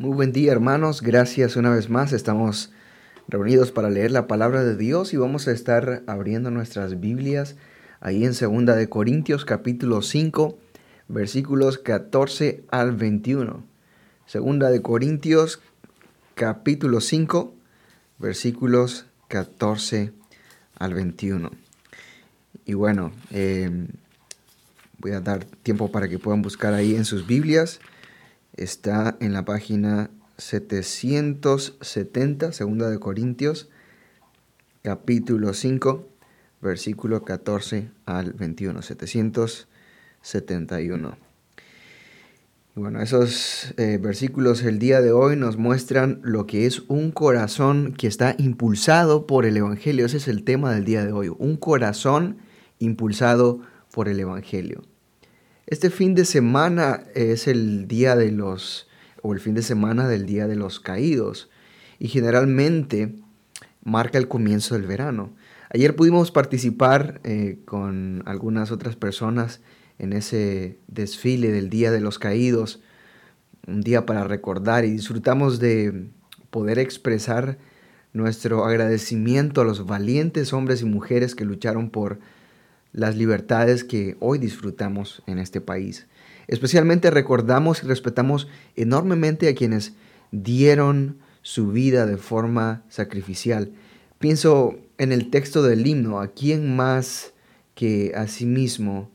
Muy 0.00 0.14
buen 0.14 0.32
día 0.32 0.52
hermanos, 0.52 1.02
gracias 1.02 1.56
una 1.56 1.70
vez 1.70 1.90
más. 1.90 2.12
Estamos 2.12 2.70
reunidos 3.26 3.72
para 3.72 3.90
leer 3.90 4.12
la 4.12 4.28
palabra 4.28 4.62
de 4.62 4.76
Dios 4.76 5.12
y 5.12 5.16
vamos 5.16 5.48
a 5.48 5.50
estar 5.50 6.04
abriendo 6.06 6.52
nuestras 6.52 7.00
Biblias 7.00 7.56
ahí 7.98 8.24
en 8.24 8.34
Segunda 8.34 8.76
de 8.76 8.88
Corintios 8.88 9.44
capítulo 9.44 10.02
5 10.02 10.56
versículos 11.08 11.78
14 11.78 12.62
al 12.70 12.92
21. 12.94 13.64
Segunda 14.24 14.70
de 14.70 14.82
Corintios 14.82 15.58
capítulo 16.36 17.00
5 17.00 17.52
versículos 18.20 19.06
14 19.26 20.12
al 20.78 20.94
21. 20.94 21.50
Y 22.66 22.74
bueno, 22.74 23.10
eh, 23.32 23.88
voy 24.98 25.10
a 25.10 25.20
dar 25.20 25.44
tiempo 25.44 25.90
para 25.90 26.08
que 26.08 26.20
puedan 26.20 26.40
buscar 26.40 26.72
ahí 26.72 26.94
en 26.94 27.04
sus 27.04 27.26
Biblias 27.26 27.80
está 28.58 29.16
en 29.20 29.32
la 29.32 29.44
página 29.44 30.10
770, 30.38 32.52
segunda 32.52 32.90
de 32.90 32.98
Corintios, 32.98 33.68
capítulo 34.82 35.54
5, 35.54 36.08
versículo 36.60 37.24
14 37.24 37.90
al 38.06 38.32
21, 38.32 38.82
771. 38.82 41.16
bueno, 42.74 43.00
esos 43.02 43.72
eh, 43.76 43.98
versículos 44.00 44.62
el 44.62 44.78
día 44.78 45.00
de 45.00 45.10
hoy 45.12 45.36
nos 45.36 45.56
muestran 45.56 46.20
lo 46.22 46.46
que 46.46 46.66
es 46.66 46.82
un 46.88 47.10
corazón 47.10 47.92
que 47.92 48.06
está 48.06 48.36
impulsado 48.38 49.26
por 49.26 49.46
el 49.46 49.56
Evangelio. 49.56 50.06
Ese 50.06 50.18
es 50.18 50.28
el 50.28 50.44
tema 50.44 50.72
del 50.72 50.84
día 50.84 51.04
de 51.04 51.10
hoy, 51.12 51.28
un 51.36 51.56
corazón 51.56 52.38
impulsado 52.78 53.60
por 53.90 54.08
el 54.08 54.20
Evangelio. 54.20 54.84
Este 55.70 55.90
fin 55.90 56.14
de 56.14 56.24
semana 56.24 57.02
es 57.14 57.46
el 57.46 57.88
día 57.88 58.16
de 58.16 58.32
los, 58.32 58.88
o 59.20 59.34
el 59.34 59.40
fin 59.40 59.52
de 59.52 59.60
semana 59.60 60.08
del 60.08 60.24
Día 60.24 60.46
de 60.46 60.56
los 60.56 60.80
Caídos, 60.80 61.50
y 61.98 62.08
generalmente 62.08 63.16
marca 63.84 64.16
el 64.16 64.28
comienzo 64.28 64.76
del 64.76 64.86
verano. 64.86 65.34
Ayer 65.68 65.94
pudimos 65.94 66.30
participar 66.30 67.20
eh, 67.22 67.58
con 67.66 68.22
algunas 68.24 68.72
otras 68.72 68.96
personas 68.96 69.60
en 69.98 70.14
ese 70.14 70.78
desfile 70.86 71.52
del 71.52 71.68
Día 71.68 71.90
de 71.90 72.00
los 72.00 72.18
Caídos, 72.18 72.80
un 73.66 73.82
día 73.82 74.06
para 74.06 74.24
recordar 74.24 74.86
y 74.86 74.90
disfrutamos 74.90 75.58
de 75.58 76.08
poder 76.48 76.78
expresar 76.78 77.58
nuestro 78.14 78.64
agradecimiento 78.64 79.60
a 79.60 79.64
los 79.64 79.84
valientes 79.84 80.54
hombres 80.54 80.80
y 80.80 80.86
mujeres 80.86 81.34
que 81.34 81.44
lucharon 81.44 81.90
por 81.90 82.20
las 82.92 83.16
libertades 83.16 83.84
que 83.84 84.16
hoy 84.20 84.38
disfrutamos 84.38 85.22
en 85.26 85.38
este 85.38 85.60
país. 85.60 86.06
Especialmente 86.46 87.10
recordamos 87.10 87.82
y 87.82 87.86
respetamos 87.86 88.48
enormemente 88.74 89.48
a 89.48 89.54
quienes 89.54 89.94
dieron 90.32 91.18
su 91.42 91.68
vida 91.70 92.06
de 92.06 92.16
forma 92.16 92.82
sacrificial. 92.88 93.72
Pienso 94.18 94.78
en 94.96 95.12
el 95.12 95.30
texto 95.30 95.62
del 95.62 95.86
himno, 95.86 96.20
a 96.20 96.28
quién 96.28 96.74
más 96.74 97.32
que 97.74 98.12
a 98.16 98.26
sí 98.26 98.46
mismo 98.46 99.10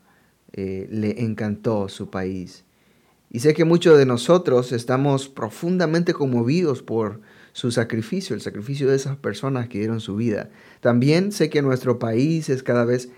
eh, 0.53 0.87
le 0.89 1.23
encantó 1.23 1.89
su 1.89 2.09
país. 2.09 2.63
Y 3.29 3.39
sé 3.39 3.55
que 3.55 3.65
muchos 3.65 3.97
de 3.97 4.05
nosotros 4.05 4.71
estamos 4.71 5.27
profundamente 5.27 6.13
conmovidos 6.13 6.83
por 6.83 7.19
su 7.51 7.71
sacrificio, 7.71 8.35
el 8.35 8.41
sacrificio 8.41 8.87
de 8.87 8.95
esas 8.95 9.17
personas 9.17 9.67
que 9.67 9.79
dieron 9.79 9.99
su 9.99 10.15
vida. 10.15 10.49
También 10.81 11.31
sé 11.31 11.49
que 11.49 11.63
nuestro 11.63 11.97
país 11.97 12.49
es 12.49 12.61
cada 12.61 12.85
vez 12.85 13.09
más 13.09 13.13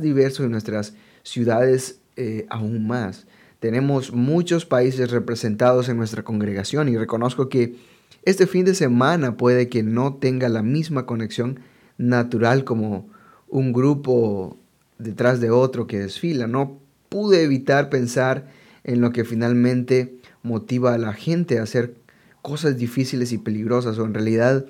diverso 0.00 0.44
y 0.44 0.48
nuestras 0.48 0.94
ciudades 1.22 2.00
eh, 2.16 2.46
aún 2.50 2.86
más. 2.86 3.26
Tenemos 3.60 4.12
muchos 4.12 4.66
países 4.66 5.10
representados 5.10 5.88
en 5.88 5.96
nuestra 5.96 6.24
congregación 6.24 6.88
y 6.88 6.96
reconozco 6.96 7.48
que 7.48 7.76
este 8.24 8.46
fin 8.46 8.64
de 8.64 8.74
semana 8.74 9.36
puede 9.36 9.68
que 9.68 9.82
no 9.82 10.14
tenga 10.14 10.48
la 10.48 10.62
misma 10.62 11.06
conexión 11.06 11.60
natural 11.96 12.64
como 12.64 13.08
un 13.48 13.72
grupo 13.72 14.56
detrás 14.98 15.40
de 15.40 15.50
otro 15.50 15.86
que 15.86 16.00
desfila. 16.00 16.46
No 16.46 16.78
pude 17.08 17.42
evitar 17.42 17.90
pensar 17.90 18.48
en 18.84 19.00
lo 19.00 19.12
que 19.12 19.24
finalmente 19.24 20.16
motiva 20.42 20.94
a 20.94 20.98
la 20.98 21.12
gente 21.12 21.58
a 21.58 21.62
hacer 21.62 21.94
cosas 22.42 22.76
difíciles 22.76 23.32
y 23.32 23.38
peligrosas 23.38 23.98
o 23.98 24.04
en 24.04 24.14
realidad 24.14 24.66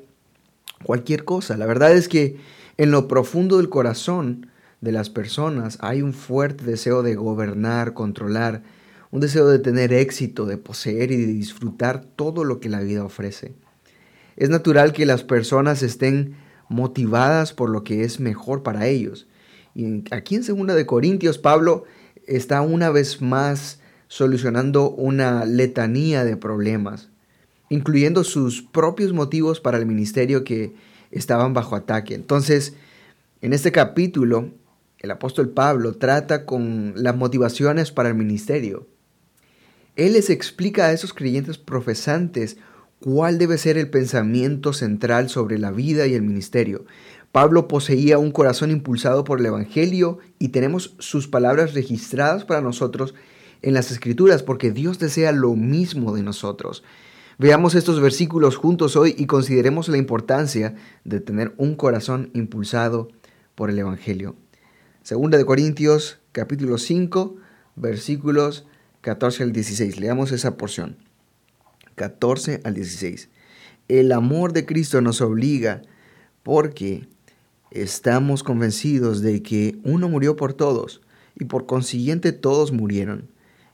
cualquier 0.85 1.25
cosa. 1.25 1.57
La 1.57 1.67
verdad 1.67 1.93
es 1.93 2.09
que 2.09 2.37
en 2.77 2.91
lo 2.91 3.09
profundo 3.09 3.57
del 3.57 3.69
corazón 3.69 4.49
de 4.83 4.93
las 4.93 5.09
personas 5.09 5.79
hay 5.81 6.03
un 6.03 6.13
fuerte 6.13 6.65
deseo 6.65 7.03
de 7.03 7.15
gobernar, 7.15 7.95
controlar, 7.95 8.63
un 9.11 9.21
deseo 9.21 9.47
de 9.47 9.61
tener 9.61 9.93
éxito, 9.93 10.45
de 10.45 10.59
poseer 10.59 11.13
y 11.13 11.17
de 11.17 11.33
disfrutar 11.33 12.05
todo 12.05 12.45
lo 12.45 12.61
que 12.61 12.69
la 12.69 12.81
vida 12.81 13.05
ofrece. 13.05 13.55
Es 14.37 14.51
natural 14.51 14.93
que 14.93 15.07
las 15.07 15.23
personas 15.23 15.83
estén 15.83 16.35
motivadas 16.69 17.53
por 17.53 17.71
lo 17.71 17.85
que 17.85 18.03
es 18.03 18.19
mejor 18.19 18.63
para 18.63 18.89
ellos. 18.89 19.29
Y 19.75 20.03
aquí 20.11 20.35
en 20.35 20.43
Segunda 20.43 20.75
de 20.75 20.85
Corintios, 20.85 21.39
Pablo 21.39 21.85
está 22.27 22.61
una 22.63 22.91
vez 22.91 23.23
más 23.23 23.81
solucionando 24.09 24.91
una 24.91 25.45
letanía 25.45 26.25
de 26.25 26.37
problemas, 26.37 27.09
incluyendo 27.69 28.25
sus 28.25 28.63
propios 28.63 29.13
motivos 29.13 29.61
para 29.61 29.79
el 29.79 29.87
ministerio 29.87 30.43
que 30.43 30.75
estaban 31.11 31.55
bajo 31.55 31.77
ataque. 31.77 32.15
Entonces, 32.15 32.75
en 33.43 33.53
este 33.53 33.71
capítulo, 33.71 34.51
el 35.03 35.11
apóstol 35.11 35.51
Pablo 35.51 35.95
trata 35.95 36.47
con 36.47 36.95
las 36.97 37.17
motivaciones 37.17 37.91
para 37.91 38.09
el 38.09 38.15
ministerio. 38.15 38.87
Él 39.97 40.15
les 40.15 40.31
explica 40.31 40.87
a 40.87 40.93
esos 40.93 41.13
creyentes 41.13 41.59
profesantes 41.59 42.57
cuál 43.01 43.37
debe 43.37 43.59
ser 43.59 43.77
el 43.77 43.91
pensamiento 43.91 44.73
central 44.73 45.29
sobre 45.29 45.59
la 45.59 45.73
vida 45.73 46.07
y 46.07 46.15
el 46.15 46.23
ministerio. 46.23 46.87
Pablo 47.33 47.67
poseía 47.67 48.19
un 48.19 48.31
corazón 48.31 48.71
impulsado 48.71 49.25
por 49.25 49.41
el 49.41 49.47
Evangelio 49.47 50.19
y 50.39 50.49
tenemos 50.49 50.95
sus 50.99 51.27
palabras 51.27 51.75
registradas 51.75 52.45
para 52.45 52.61
nosotros 52.61 53.15
en 53.61 53.75
las 53.75 53.91
Escrituras 53.91 54.43
porque 54.43 54.71
Dios 54.71 54.99
desea 54.99 55.33
lo 55.33 55.57
mismo 55.57 56.15
de 56.15 56.23
nosotros. 56.23 56.85
Veamos 57.39 57.75
estos 57.75 58.01
versículos 58.01 58.57
juntos 58.57 58.97
hoy 58.97 59.17
y 59.19 59.27
consideremos 59.27 59.89
la 59.89 59.97
importancia 59.97 60.77
de 61.05 61.21
tener 61.21 61.55
un 61.57 61.75
corazón 61.75 62.31
impulsado 62.35 63.09
por 63.57 63.69
el 63.69 63.79
Evangelio. 63.79 64.37
Segunda 65.03 65.37
de 65.37 65.45
Corintios, 65.45 66.21
capítulo 66.31 66.79
5, 66.79 67.35
versículos 67.75 68.67
14 69.01 69.43
al 69.43 69.53
16. 69.53 69.99
Leamos 69.99 70.31
esa 70.31 70.57
porción. 70.57 70.97
14 71.97 72.61
al 72.63 72.75
16. 72.75 73.29
El 73.89 74.13
amor 74.13 74.53
de 74.53 74.65
Cristo 74.65 75.01
nos 75.01 75.21
obliga 75.21 75.83
porque 76.45 77.09
estamos 77.73 78.45
convencidos 78.45 79.23
de 79.23 79.43
que 79.43 79.77
uno 79.83 80.09
murió 80.09 80.37
por 80.37 80.55
todos 80.55 81.01
y 81.35 81.47
por 81.47 81.67
consiguiente 81.67 82.31
todos 82.31 82.71
murieron. 82.71 83.29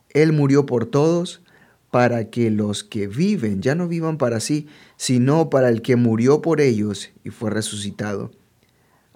Él 0.08 0.32
murió 0.32 0.64
por 0.64 0.86
todos 0.86 1.42
para 1.90 2.30
que 2.30 2.50
los 2.50 2.84
que 2.84 3.06
viven 3.06 3.60
ya 3.60 3.74
no 3.74 3.86
vivan 3.86 4.16
para 4.16 4.40
sí, 4.40 4.66
sino 4.96 5.50
para 5.50 5.68
el 5.68 5.82
que 5.82 5.96
murió 5.96 6.40
por 6.40 6.62
ellos 6.62 7.10
y 7.22 7.28
fue 7.28 7.50
resucitado. 7.50 8.30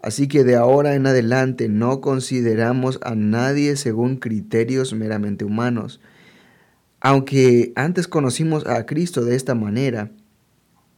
Así 0.03 0.27
que 0.27 0.43
de 0.43 0.57
ahora 0.57 0.97
en 0.97 1.07
adelante 1.07 1.69
no 1.69 2.01
consideramos 2.01 2.99
a 3.03 3.15
nadie 3.15 3.77
según 3.77 4.17
criterios 4.17 4.93
meramente 4.95 5.45
humanos. 5.45 6.01
Aunque 7.01 7.73
antes 7.77 8.09
conocimos 8.09 8.67
a 8.67 8.85
Cristo 8.85 9.25
de 9.25 9.37
esta 9.37 9.55
manera, 9.55 10.11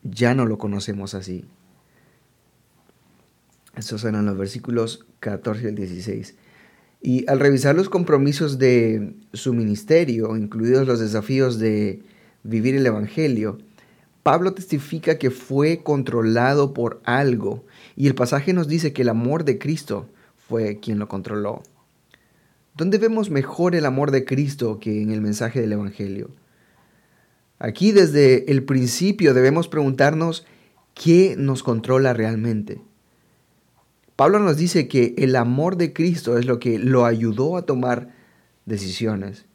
ya 0.02 0.34
no 0.34 0.46
lo 0.46 0.56
conocemos 0.56 1.14
así. 1.14 1.44
Estos 3.76 4.04
eran 4.04 4.24
los 4.24 4.38
versículos 4.38 5.06
14 5.20 5.68
al 5.68 5.74
16. 5.74 6.34
Y 7.02 7.28
al 7.28 7.40
revisar 7.40 7.74
los 7.74 7.90
compromisos 7.90 8.58
de 8.58 9.14
su 9.34 9.52
ministerio, 9.52 10.34
incluidos 10.34 10.86
los 10.86 11.00
desafíos 11.00 11.58
de 11.58 12.02
vivir 12.42 12.74
el 12.74 12.86
Evangelio, 12.86 13.58
Pablo 14.22 14.54
testifica 14.54 15.18
que 15.18 15.30
fue 15.30 15.82
controlado 15.82 16.72
por 16.72 17.02
algo 17.04 17.66
y 17.96 18.06
el 18.06 18.14
pasaje 18.14 18.52
nos 18.52 18.68
dice 18.68 18.92
que 18.92 19.02
el 19.02 19.08
amor 19.08 19.44
de 19.44 19.58
Cristo 19.58 20.08
fue 20.48 20.80
quien 20.80 20.98
lo 20.98 21.08
controló. 21.08 21.62
¿Dónde 22.76 22.98
vemos 22.98 23.30
mejor 23.30 23.74
el 23.74 23.86
amor 23.86 24.10
de 24.10 24.24
Cristo 24.24 24.80
que 24.80 25.00
en 25.00 25.12
el 25.12 25.20
mensaje 25.20 25.60
del 25.60 25.72
Evangelio? 25.72 26.30
Aquí 27.58 27.92
desde 27.92 28.50
el 28.50 28.64
principio 28.64 29.32
debemos 29.32 29.68
preguntarnos 29.68 30.44
qué 30.92 31.36
nos 31.38 31.62
controla 31.62 32.12
realmente. 32.12 32.82
Pablo 34.16 34.38
nos 34.38 34.56
dice 34.56 34.88
que 34.88 35.14
el 35.18 35.36
amor 35.36 35.76
de 35.76 35.92
Cristo 35.92 36.36
es 36.36 36.46
lo 36.46 36.58
que 36.58 36.78
lo 36.78 37.04
ayudó 37.04 37.56
a 37.56 37.66
tomar 37.66 38.10
decisiones. 38.64 39.46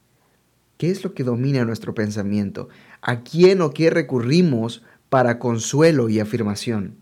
¿Qué 0.77 0.89
es 0.91 1.03
lo 1.03 1.13
que 1.13 1.25
domina 1.25 1.65
nuestro 1.65 1.93
pensamiento? 1.93 2.69
¿A 3.01 3.21
quién 3.23 3.61
o 3.61 3.71
qué 3.71 3.89
recurrimos 3.89 4.83
para 5.09 5.39
consuelo 5.39 6.07
y 6.07 6.19
afirmación? 6.21 6.98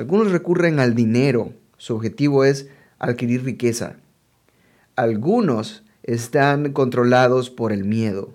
Algunos 0.00 0.32
recurren 0.32 0.80
al 0.80 0.94
dinero, 0.94 1.52
su 1.76 1.94
objetivo 1.94 2.42
es 2.46 2.70
adquirir 2.98 3.44
riqueza. 3.44 3.96
Algunos 4.96 5.84
están 6.02 6.72
controlados 6.72 7.50
por 7.50 7.70
el 7.70 7.84
miedo. 7.84 8.32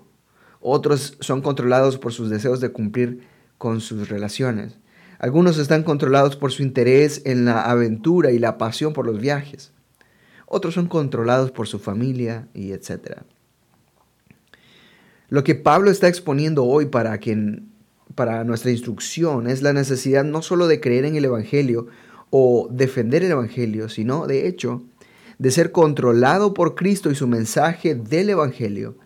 Otros 0.60 1.18
son 1.18 1.42
controlados 1.42 1.98
por 1.98 2.12
sus 2.12 2.30
deseos 2.30 2.60
de 2.60 2.68
cumplir 2.68 3.26
con 3.58 3.80
sus 3.80 4.08
relaciones. 4.08 4.78
Algunos 5.18 5.58
están 5.58 5.82
controlados 5.82 6.36
por 6.36 6.52
su 6.52 6.62
interés 6.62 7.22
en 7.24 7.46
la 7.46 7.62
aventura 7.62 8.30
y 8.30 8.38
la 8.38 8.58
pasión 8.58 8.92
por 8.92 9.04
los 9.04 9.18
viajes. 9.20 9.72
Otros 10.46 10.74
son 10.74 10.86
controlados 10.86 11.50
por 11.50 11.66
su 11.66 11.80
familia 11.80 12.46
y 12.54 12.70
etc. 12.70 13.22
Lo 15.30 15.42
que 15.42 15.56
Pablo 15.56 15.90
está 15.90 16.06
exponiendo 16.06 16.64
hoy 16.64 16.86
para, 16.86 17.18
para 18.16 18.42
nuestra 18.44 18.72
instrucción 18.72 19.46
es 19.46 19.62
la 19.62 19.72
necesidad 19.72 20.24
no 20.24 20.42
solo 20.42 20.66
de 20.66 20.80
creer 20.80 21.04
en 21.04 21.14
el 21.14 21.26
Evangelio 21.26 21.86
o 22.30 22.66
defender 22.72 23.22
el 23.22 23.30
Evangelio, 23.30 23.88
sino 23.88 24.26
de 24.26 24.48
hecho 24.48 24.82
de 25.38 25.50
ser 25.50 25.70
controlado 25.70 26.54
por 26.54 26.74
Cristo 26.74 27.10
y 27.10 27.14
su 27.14 27.28
mensaje 27.28 27.94
del 27.94 28.30
Evangelio. 28.30 28.96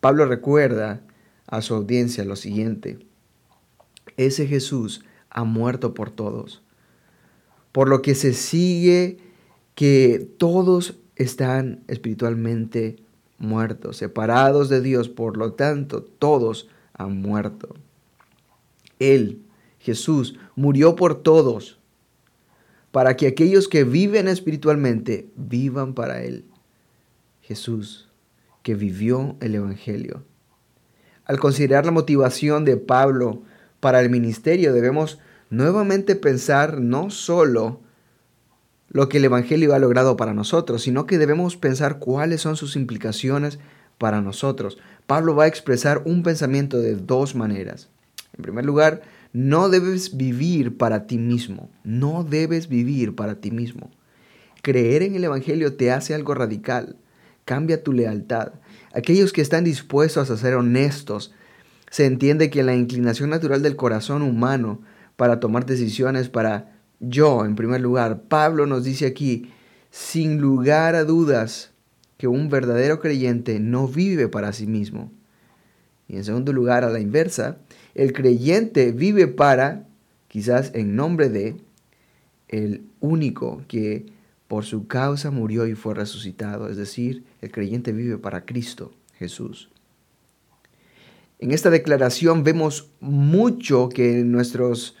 Pablo 0.00 0.26
recuerda 0.26 1.02
a 1.46 1.62
su 1.62 1.74
audiencia 1.74 2.24
lo 2.26 2.36
siguiente. 2.36 2.98
Ese 4.18 4.46
Jesús 4.46 5.02
ha 5.30 5.44
muerto 5.44 5.94
por 5.94 6.10
todos. 6.10 6.62
Por 7.72 7.88
lo 7.88 8.02
que 8.02 8.14
se 8.14 8.34
sigue 8.34 9.18
que 9.74 10.30
todos 10.36 10.98
están 11.16 11.84
espiritualmente 11.88 12.96
muertos, 13.38 13.96
separados 13.96 14.68
de 14.68 14.82
Dios, 14.82 15.08
por 15.08 15.38
lo 15.38 15.54
tanto 15.54 16.02
todos 16.02 16.68
han 16.92 17.22
muerto. 17.22 17.74
Él, 18.98 19.42
Jesús, 19.78 20.38
murió 20.56 20.96
por 20.96 21.22
todos, 21.22 21.78
para 22.90 23.16
que 23.16 23.26
aquellos 23.26 23.68
que 23.68 23.84
viven 23.84 24.28
espiritualmente 24.28 25.28
vivan 25.36 25.94
para 25.94 26.22
Él. 26.22 26.44
Jesús, 27.42 28.08
que 28.62 28.74
vivió 28.74 29.36
el 29.40 29.54
Evangelio. 29.54 30.24
Al 31.24 31.38
considerar 31.38 31.84
la 31.84 31.92
motivación 31.92 32.64
de 32.64 32.76
Pablo 32.76 33.42
para 33.80 34.00
el 34.00 34.10
ministerio, 34.10 34.72
debemos 34.72 35.18
nuevamente 35.50 36.16
pensar 36.16 36.80
no 36.80 37.10
solo 37.10 37.80
lo 38.88 39.08
que 39.08 39.18
el 39.18 39.24
Evangelio 39.24 39.74
ha 39.74 39.78
logrado 39.78 40.16
para 40.16 40.34
nosotros, 40.34 40.82
sino 40.82 41.06
que 41.06 41.18
debemos 41.18 41.56
pensar 41.56 41.98
cuáles 41.98 42.40
son 42.40 42.56
sus 42.56 42.76
implicaciones 42.76 43.58
para 43.98 44.22
nosotros. 44.22 44.78
Pablo 45.06 45.34
va 45.34 45.44
a 45.44 45.48
expresar 45.48 46.02
un 46.04 46.22
pensamiento 46.22 46.78
de 46.78 46.96
dos 46.96 47.34
maneras. 47.34 47.88
En 48.36 48.42
primer 48.42 48.64
lugar, 48.64 49.02
no 49.32 49.68
debes 49.68 50.16
vivir 50.16 50.76
para 50.76 51.06
ti 51.06 51.18
mismo, 51.18 51.70
no 51.84 52.24
debes 52.24 52.68
vivir 52.68 53.14
para 53.14 53.36
ti 53.40 53.50
mismo. 53.50 53.90
Creer 54.62 55.02
en 55.02 55.14
el 55.14 55.24
Evangelio 55.24 55.76
te 55.76 55.92
hace 55.92 56.14
algo 56.14 56.34
radical, 56.34 56.96
cambia 57.44 57.82
tu 57.82 57.92
lealtad. 57.92 58.52
Aquellos 58.92 59.32
que 59.32 59.40
están 59.40 59.64
dispuestos 59.64 60.30
a 60.30 60.36
ser 60.36 60.54
honestos, 60.54 61.32
se 61.90 62.04
entiende 62.04 62.50
que 62.50 62.62
la 62.62 62.74
inclinación 62.74 63.30
natural 63.30 63.62
del 63.62 63.76
corazón 63.76 64.22
humano 64.22 64.80
para 65.16 65.40
tomar 65.40 65.66
decisiones 65.66 66.28
para 66.28 66.78
yo, 67.00 67.44
en 67.44 67.54
primer 67.54 67.80
lugar, 67.80 68.22
Pablo 68.28 68.66
nos 68.66 68.84
dice 68.84 69.06
aquí, 69.06 69.52
sin 69.90 70.40
lugar 70.40 70.94
a 70.94 71.04
dudas, 71.04 71.70
que 72.16 72.26
un 72.26 72.48
verdadero 72.48 72.98
creyente 73.00 73.60
no 73.60 73.86
vive 73.86 74.28
para 74.28 74.52
sí 74.52 74.66
mismo. 74.66 75.12
Y 76.08 76.16
en 76.16 76.24
segundo 76.24 76.52
lugar, 76.52 76.84
a 76.84 76.90
la 76.90 76.98
inversa, 76.98 77.58
el 77.98 78.12
creyente 78.12 78.92
vive 78.92 79.26
para, 79.26 79.84
quizás 80.28 80.70
en 80.74 80.94
nombre 80.94 81.28
de, 81.28 81.56
el 82.46 82.84
único 83.00 83.64
que 83.66 84.06
por 84.46 84.64
su 84.64 84.86
causa 84.86 85.32
murió 85.32 85.66
y 85.66 85.74
fue 85.74 85.94
resucitado. 85.94 86.68
Es 86.68 86.76
decir, 86.76 87.24
el 87.42 87.50
creyente 87.50 87.90
vive 87.90 88.16
para 88.16 88.44
Cristo 88.44 88.92
Jesús. 89.18 89.68
En 91.40 91.50
esta 91.50 91.70
declaración 91.70 92.44
vemos 92.44 92.88
mucho 93.00 93.88
que 93.88 94.22
nuestros 94.22 94.94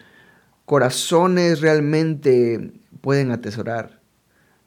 corazones 0.64 1.60
realmente 1.60 2.72
pueden 3.00 3.30
atesorar. 3.30 4.00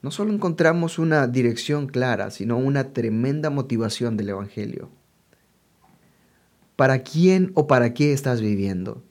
No 0.01 0.09
solo 0.09 0.31
encontramos 0.31 0.99
una 0.99 1.27
dirección 1.27 1.87
clara, 1.87 2.31
sino 2.31 2.57
una 2.57 2.93
tremenda 2.93 3.49
motivación 3.49 4.15
del 4.15 4.29
Evangelio. 4.29 4.89
¿Para 6.81 7.03
quién 7.03 7.51
o 7.53 7.67
para 7.67 7.93
qué 7.93 8.11
estás 8.11 8.41
viviendo? 8.41 9.03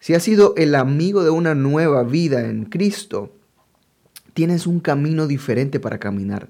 Si 0.00 0.14
has 0.14 0.22
sido 0.22 0.54
el 0.56 0.74
amigo 0.74 1.22
de 1.22 1.28
una 1.28 1.54
nueva 1.54 2.02
vida 2.02 2.48
en 2.48 2.64
Cristo, 2.64 3.36
tienes 4.32 4.66
un 4.66 4.80
camino 4.80 5.26
diferente 5.26 5.80
para 5.80 5.98
caminar. 5.98 6.48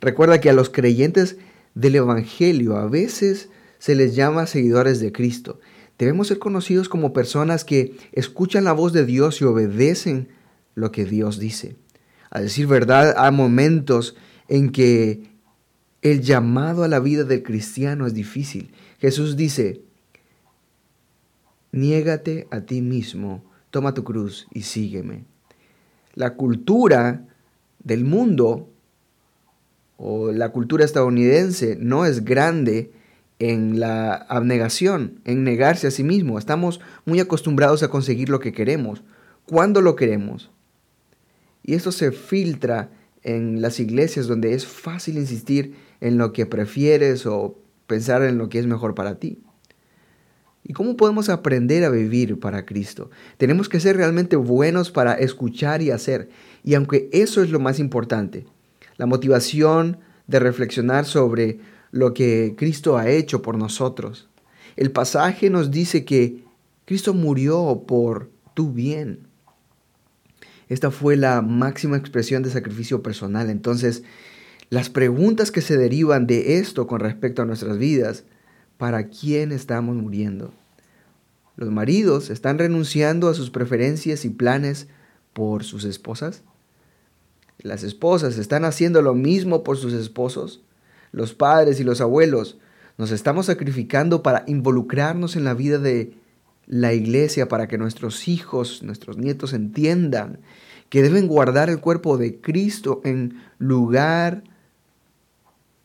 Recuerda 0.00 0.40
que 0.40 0.48
a 0.48 0.54
los 0.54 0.70
creyentes 0.70 1.36
del 1.74 1.96
Evangelio 1.96 2.78
a 2.78 2.88
veces 2.88 3.50
se 3.78 3.94
les 3.94 4.16
llama 4.16 4.46
seguidores 4.46 4.98
de 4.98 5.12
Cristo. 5.12 5.60
Debemos 5.98 6.28
ser 6.28 6.38
conocidos 6.38 6.88
como 6.88 7.12
personas 7.12 7.66
que 7.66 7.98
escuchan 8.12 8.64
la 8.64 8.72
voz 8.72 8.94
de 8.94 9.04
Dios 9.04 9.42
y 9.42 9.44
obedecen 9.44 10.28
lo 10.74 10.90
que 10.90 11.04
Dios 11.04 11.38
dice. 11.38 11.76
A 12.30 12.40
decir 12.40 12.66
verdad, 12.66 13.14
hay 13.18 13.30
momentos 13.30 14.16
en 14.48 14.70
que 14.70 15.34
el 16.00 16.20
llamado 16.20 16.84
a 16.84 16.88
la 16.88 17.00
vida 17.00 17.24
del 17.24 17.42
cristiano 17.42 18.06
es 18.06 18.14
difícil. 18.14 18.70
Jesús 19.04 19.36
dice, 19.36 19.82
niégate 21.72 22.48
a 22.50 22.62
ti 22.62 22.80
mismo, 22.80 23.44
toma 23.68 23.92
tu 23.92 24.02
cruz 24.02 24.46
y 24.50 24.62
sígueme. 24.62 25.26
La 26.14 26.36
cultura 26.36 27.26
del 27.80 28.06
mundo 28.06 28.70
o 29.98 30.32
la 30.32 30.52
cultura 30.52 30.86
estadounidense 30.86 31.76
no 31.78 32.06
es 32.06 32.24
grande 32.24 32.92
en 33.38 33.78
la 33.78 34.14
abnegación, 34.14 35.20
en 35.26 35.44
negarse 35.44 35.88
a 35.88 35.90
sí 35.90 36.02
mismo. 36.02 36.38
Estamos 36.38 36.80
muy 37.04 37.20
acostumbrados 37.20 37.82
a 37.82 37.88
conseguir 37.88 38.30
lo 38.30 38.40
que 38.40 38.54
queremos, 38.54 39.02
cuando 39.44 39.82
lo 39.82 39.96
queremos. 39.96 40.50
Y 41.62 41.74
esto 41.74 41.92
se 41.92 42.10
filtra 42.10 42.88
en 43.22 43.60
las 43.60 43.80
iglesias 43.80 44.28
donde 44.28 44.54
es 44.54 44.64
fácil 44.66 45.18
insistir 45.18 45.74
en 46.00 46.16
lo 46.16 46.32
que 46.32 46.46
prefieres 46.46 47.26
o 47.26 47.58
pensar 47.86 48.22
en 48.22 48.38
lo 48.38 48.48
que 48.48 48.58
es 48.58 48.66
mejor 48.66 48.94
para 48.94 49.18
ti. 49.18 49.38
¿Y 50.66 50.72
cómo 50.72 50.96
podemos 50.96 51.28
aprender 51.28 51.84
a 51.84 51.90
vivir 51.90 52.40
para 52.40 52.64
Cristo? 52.64 53.10
Tenemos 53.36 53.68
que 53.68 53.80
ser 53.80 53.96
realmente 53.96 54.36
buenos 54.36 54.90
para 54.90 55.12
escuchar 55.12 55.82
y 55.82 55.90
hacer. 55.90 56.30
Y 56.62 56.74
aunque 56.74 57.10
eso 57.12 57.42
es 57.42 57.50
lo 57.50 57.60
más 57.60 57.78
importante, 57.78 58.46
la 58.96 59.04
motivación 59.04 59.98
de 60.26 60.40
reflexionar 60.40 61.04
sobre 61.04 61.60
lo 61.90 62.14
que 62.14 62.54
Cristo 62.56 62.96
ha 62.96 63.08
hecho 63.08 63.42
por 63.42 63.58
nosotros. 63.58 64.28
El 64.76 64.90
pasaje 64.90 65.50
nos 65.50 65.70
dice 65.70 66.06
que 66.06 66.44
Cristo 66.86 67.12
murió 67.12 67.84
por 67.86 68.30
tu 68.54 68.72
bien. 68.72 69.28
Esta 70.68 70.90
fue 70.90 71.16
la 71.16 71.42
máxima 71.42 71.96
expresión 71.96 72.42
de 72.42 72.50
sacrificio 72.50 73.02
personal. 73.02 73.50
Entonces, 73.50 74.02
las 74.70 74.90
preguntas 74.90 75.50
que 75.50 75.60
se 75.60 75.76
derivan 75.76 76.26
de 76.26 76.58
esto 76.58 76.86
con 76.86 77.00
respecto 77.00 77.42
a 77.42 77.44
nuestras 77.44 77.78
vidas, 77.78 78.24
¿para 78.76 79.08
quién 79.08 79.52
estamos 79.52 79.96
muriendo? 79.96 80.52
¿Los 81.56 81.70
maridos 81.70 82.30
están 82.30 82.58
renunciando 82.58 83.28
a 83.28 83.34
sus 83.34 83.50
preferencias 83.50 84.24
y 84.24 84.30
planes 84.30 84.88
por 85.32 85.64
sus 85.64 85.84
esposas? 85.84 86.42
¿Las 87.58 87.84
esposas 87.84 88.38
están 88.38 88.64
haciendo 88.64 89.02
lo 89.02 89.14
mismo 89.14 89.62
por 89.62 89.76
sus 89.76 89.92
esposos? 89.92 90.64
los 91.14 91.32
padres 91.32 91.78
y 91.78 91.84
los 91.84 92.00
abuelos, 92.00 92.58
nos 92.98 93.12
estamos 93.12 93.46
sacrificando 93.46 94.22
para 94.22 94.42
involucrarnos 94.46 95.36
en 95.36 95.44
la 95.44 95.54
vida 95.54 95.78
de 95.78 96.12
la 96.66 96.92
iglesia, 96.92 97.48
para 97.48 97.68
que 97.68 97.78
nuestros 97.78 98.26
hijos, 98.26 98.82
nuestros 98.82 99.16
nietos 99.16 99.52
entiendan 99.52 100.40
que 100.88 101.02
deben 101.02 101.28
guardar 101.28 101.70
el 101.70 101.80
cuerpo 101.80 102.18
de 102.18 102.40
Cristo 102.40 103.00
en 103.04 103.40
lugar 103.58 104.42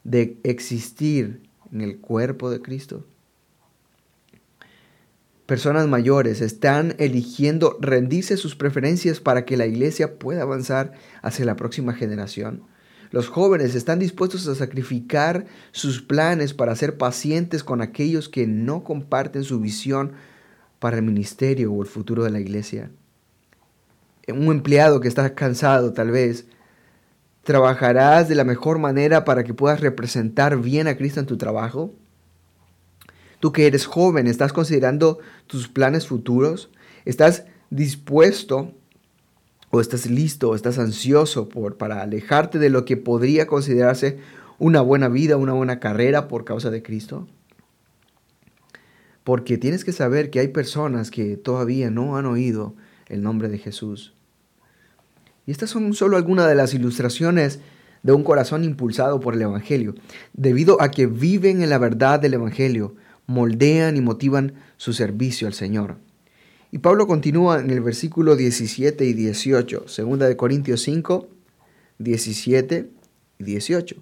de 0.10 0.40
existir 0.44 1.40
en 1.72 1.82
el 1.82 2.00
cuerpo 2.00 2.50
de 2.50 2.62
Cristo. 2.62 3.06
Personas 5.46 5.88
mayores 5.88 6.42
están 6.42 6.96
eligiendo 6.98 7.78
rendirse 7.80 8.36
sus 8.36 8.56
preferencias 8.56 9.20
para 9.20 9.46
que 9.46 9.58
la 9.58 9.68
iglesia 9.68 10.18
pueda 10.18 10.42
avanzar 10.42 10.94
hacia 11.22 11.46
la 11.46 11.56
próxima 11.56 11.94
generación. 11.94 12.64
Los 13.12 13.28
jóvenes 13.28 13.76
están 13.76 14.00
dispuestos 14.00 14.48
a 14.48 14.56
sacrificar 14.56 15.46
sus 15.72 16.02
planes 16.02 16.54
para 16.54 16.76
ser 16.76 16.98
pacientes 16.98 17.64
con 17.64 17.82
aquellos 17.82 18.30
que 18.30 18.48
no 18.48 18.84
comparten 18.84 19.44
su 19.44 19.60
visión 19.60 20.14
para 20.80 20.98
el 20.98 21.04
ministerio 21.04 21.72
o 21.72 21.82
el 21.82 21.88
futuro 21.88 22.24
de 22.24 22.32
la 22.32 22.40
iglesia. 22.40 22.92
Un 24.28 24.48
empleado 24.48 25.02
que 25.02 25.08
está 25.08 25.34
cansado 25.34 25.94
tal 25.94 26.12
vez, 26.12 26.46
¿trabajarás 27.44 28.30
de 28.30 28.36
la 28.36 28.44
mejor 28.44 28.80
manera 28.80 29.26
para 29.26 29.44
que 29.44 29.54
puedas 29.54 29.80
representar 29.80 30.58
bien 30.58 30.88
a 30.88 30.98
Cristo 30.98 31.20
en 31.20 31.26
tu 31.26 31.38
trabajo? 31.38 31.94
Tú 33.40 33.52
que 33.52 33.68
eres 33.68 33.86
joven, 33.86 34.28
¿estás 34.28 34.54
considerando 34.54 35.20
tus 35.48 35.68
planes 35.68 36.08
futuros? 36.08 36.70
¿Estás 37.06 37.46
dispuesto 37.70 38.74
o 39.72 39.82
estás 39.82 40.10
listo 40.10 40.50
o 40.50 40.56
estás 40.56 40.80
ansioso 40.80 41.48
por, 41.48 41.78
para 41.78 42.02
alejarte 42.02 42.60
de 42.60 42.70
lo 42.70 42.86
que 42.86 42.98
podría 42.98 43.48
considerarse 43.48 44.20
una 44.58 44.82
buena 44.82 45.08
vida, 45.08 45.38
una 45.38 45.54
buena 45.54 45.80
carrera 45.80 46.28
por 46.28 46.44
causa 46.44 46.70
de 46.70 46.84
Cristo? 46.84 47.28
porque 49.30 49.60
tienes 49.60 49.86
que 49.86 49.92
saber 49.92 50.32
que 50.32 50.40
hay 50.40 50.48
personas 50.48 51.12
que 51.12 51.38
todavía 51.38 51.92
no 51.92 52.18
han 52.18 52.26
oído 52.26 52.74
el 53.06 53.22
nombre 53.22 53.48
de 53.48 53.60
Jesús. 53.60 54.16
Y 55.50 55.52
estas 55.52 55.72
son 55.72 55.96
solo 55.96 56.16
algunas 56.16 56.48
de 56.48 56.54
las 56.54 56.76
ilustraciones 56.76 57.58
de 58.04 58.12
un 58.12 58.24
corazón 58.24 58.64
impulsado 58.64 59.20
por 59.20 59.34
el 59.34 59.42
Evangelio, 59.42 59.96
debido 60.34 60.80
a 60.80 60.92
que 60.92 61.08
viven 61.08 61.64
en 61.64 61.72
la 61.72 61.80
verdad 61.80 62.20
del 62.20 62.36
Evangelio, 62.36 62.94
moldean 63.26 63.98
y 63.98 64.02
motivan 64.02 64.54
su 64.78 64.94
servicio 64.94 65.48
al 65.48 65.56
Señor. 65.56 65.96
Y 66.72 66.78
Pablo 66.78 67.08
continúa 67.08 67.62
en 67.62 67.72
el 67.72 67.82
versículo 67.82 68.36
17 68.36 69.04
y 69.06 69.14
18, 69.14 69.88
segunda 69.88 70.28
de 70.28 70.38
Corintios 70.38 70.84
5, 70.84 71.28
17 71.98 72.92
y 73.40 73.44
18. 73.44 73.96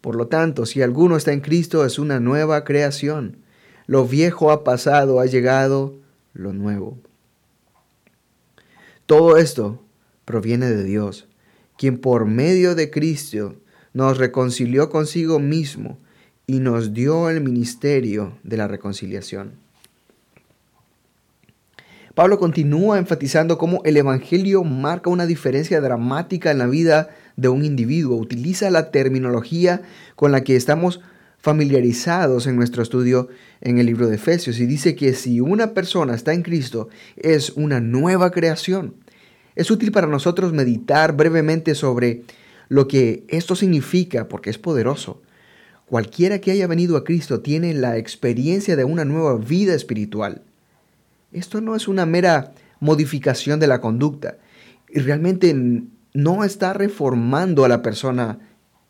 Por 0.00 0.16
lo 0.16 0.28
tanto, 0.28 0.64
si 0.64 0.80
alguno 0.80 1.18
está 1.18 1.34
en 1.34 1.42
Cristo, 1.42 1.84
es 1.84 1.98
una 1.98 2.20
nueva 2.20 2.64
creación. 2.64 3.36
Lo 3.86 4.06
viejo 4.06 4.50
ha 4.50 4.64
pasado, 4.64 5.20
ha 5.20 5.26
llegado 5.26 5.98
lo 6.32 6.54
nuevo. 6.54 6.96
Todo 9.04 9.36
esto 9.36 9.83
proviene 10.24 10.66
de 10.66 10.84
Dios, 10.84 11.28
quien 11.76 11.98
por 11.98 12.26
medio 12.26 12.74
de 12.74 12.90
Cristo 12.90 13.56
nos 13.92 14.18
reconcilió 14.18 14.90
consigo 14.90 15.38
mismo 15.38 15.98
y 16.46 16.60
nos 16.60 16.92
dio 16.92 17.30
el 17.30 17.40
ministerio 17.40 18.38
de 18.42 18.56
la 18.56 18.68
reconciliación. 18.68 19.52
Pablo 22.14 22.38
continúa 22.38 22.98
enfatizando 22.98 23.58
cómo 23.58 23.80
el 23.84 23.96
Evangelio 23.96 24.62
marca 24.62 25.10
una 25.10 25.26
diferencia 25.26 25.80
dramática 25.80 26.52
en 26.52 26.58
la 26.58 26.66
vida 26.66 27.08
de 27.36 27.48
un 27.48 27.64
individuo. 27.64 28.16
Utiliza 28.16 28.70
la 28.70 28.92
terminología 28.92 29.82
con 30.14 30.30
la 30.30 30.44
que 30.44 30.54
estamos 30.54 31.00
familiarizados 31.38 32.46
en 32.46 32.54
nuestro 32.54 32.82
estudio 32.82 33.28
en 33.60 33.78
el 33.78 33.86
libro 33.86 34.06
de 34.06 34.14
Efesios 34.14 34.60
y 34.60 34.66
dice 34.66 34.94
que 34.94 35.12
si 35.12 35.40
una 35.40 35.74
persona 35.74 36.14
está 36.14 36.32
en 36.32 36.42
Cristo 36.42 36.88
es 37.16 37.50
una 37.50 37.80
nueva 37.80 38.30
creación. 38.30 38.94
Es 39.56 39.70
útil 39.70 39.92
para 39.92 40.06
nosotros 40.06 40.52
meditar 40.52 41.16
brevemente 41.16 41.74
sobre 41.74 42.24
lo 42.68 42.88
que 42.88 43.24
esto 43.28 43.54
significa 43.54 44.28
porque 44.28 44.50
es 44.50 44.58
poderoso. 44.58 45.22
Cualquiera 45.86 46.40
que 46.40 46.50
haya 46.50 46.66
venido 46.66 46.96
a 46.96 47.04
Cristo 47.04 47.40
tiene 47.40 47.74
la 47.74 47.98
experiencia 47.98 48.74
de 48.74 48.84
una 48.84 49.04
nueva 49.04 49.36
vida 49.36 49.74
espiritual. 49.74 50.42
Esto 51.32 51.60
no 51.60 51.76
es 51.76 51.88
una 51.88 52.06
mera 52.06 52.52
modificación 52.80 53.60
de 53.60 53.66
la 53.66 53.80
conducta 53.80 54.38
y 54.88 55.00
realmente 55.00 55.54
no 56.14 56.44
está 56.44 56.72
reformando 56.72 57.64
a 57.64 57.68
la 57.68 57.82
persona 57.82 58.38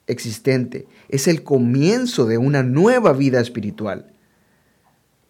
existente. 0.07 0.87
Es 1.09 1.27
el 1.27 1.43
comienzo 1.43 2.27
de 2.27 2.39
una 2.39 2.63
nueva 2.63 3.13
vida 3.13 3.41
espiritual. 3.41 4.13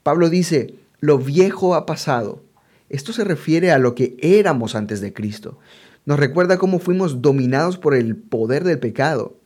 Pablo 0.03 0.29
dice, 0.29 0.75
lo 1.00 1.19
viejo 1.19 1.75
ha 1.75 1.87
pasado. 1.87 2.43
Esto 2.94 3.12
se 3.12 3.24
refiere 3.24 3.72
a 3.72 3.78
lo 3.78 3.96
que 3.96 4.16
éramos 4.20 4.76
antes 4.76 5.00
de 5.00 5.12
Cristo. 5.12 5.58
Nos 6.04 6.16
recuerda 6.16 6.58
cómo 6.58 6.78
fuimos 6.78 7.22
dominados 7.22 7.76
por 7.76 7.92
el 7.92 8.14
poder 8.14 8.62
del 8.62 8.78
pecado. 8.78 9.36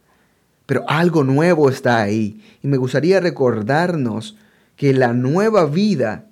Pero 0.67 0.85
algo 0.87 1.25
nuevo 1.25 1.71
está 1.71 2.03
ahí. 2.03 2.43
Y 2.63 2.69
me 2.69 2.77
gustaría 2.77 3.21
recordarnos 3.21 4.37
que 4.77 4.93
la 4.93 5.15
nueva 5.15 5.65
vida 5.65 6.27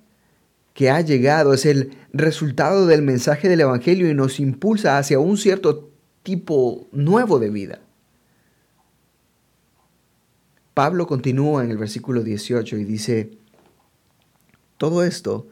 que 0.75 0.91
ha 0.91 1.01
llegado 1.01 1.55
es 1.55 1.65
el 1.65 1.97
resultado 2.13 2.87
del 2.87 3.01
mensaje 3.01 3.49
del 3.49 3.63
Evangelio 3.63 4.11
y 4.11 4.15
nos 4.15 4.39
impulsa 4.39 4.99
hacia 4.99 5.19
un 5.19 5.39
cierto 5.39 5.89
tipo 6.23 6.87
nuevo 6.93 7.39
de 7.39 7.49
vida. 7.49 7.81
Pablo 10.75 11.07
continúa 11.07 11.65
en 11.65 11.71
el 11.71 11.79
versículo 11.79 12.23
18 12.23 12.77
y 12.77 12.85
dice, 12.85 13.31
todo 14.77 15.03
esto 15.03 15.47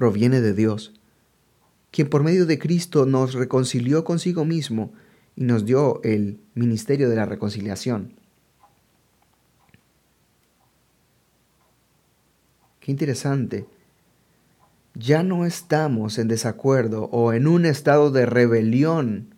proviene 0.00 0.40
de 0.40 0.54
Dios, 0.54 0.94
quien 1.90 2.08
por 2.08 2.22
medio 2.22 2.46
de 2.46 2.58
Cristo 2.58 3.04
nos 3.04 3.34
reconcilió 3.34 4.02
consigo 4.02 4.46
mismo 4.46 4.94
y 5.36 5.44
nos 5.44 5.66
dio 5.66 6.00
el 6.04 6.40
ministerio 6.54 7.10
de 7.10 7.16
la 7.16 7.26
reconciliación. 7.26 8.14
Qué 12.80 12.90
interesante 12.90 13.66
ya 14.94 15.22
no 15.22 15.44
estamos 15.44 16.16
en 16.16 16.28
desacuerdo 16.28 17.10
o 17.12 17.34
en 17.34 17.46
un 17.46 17.66
estado 17.66 18.10
de 18.10 18.24
rebelión 18.24 19.34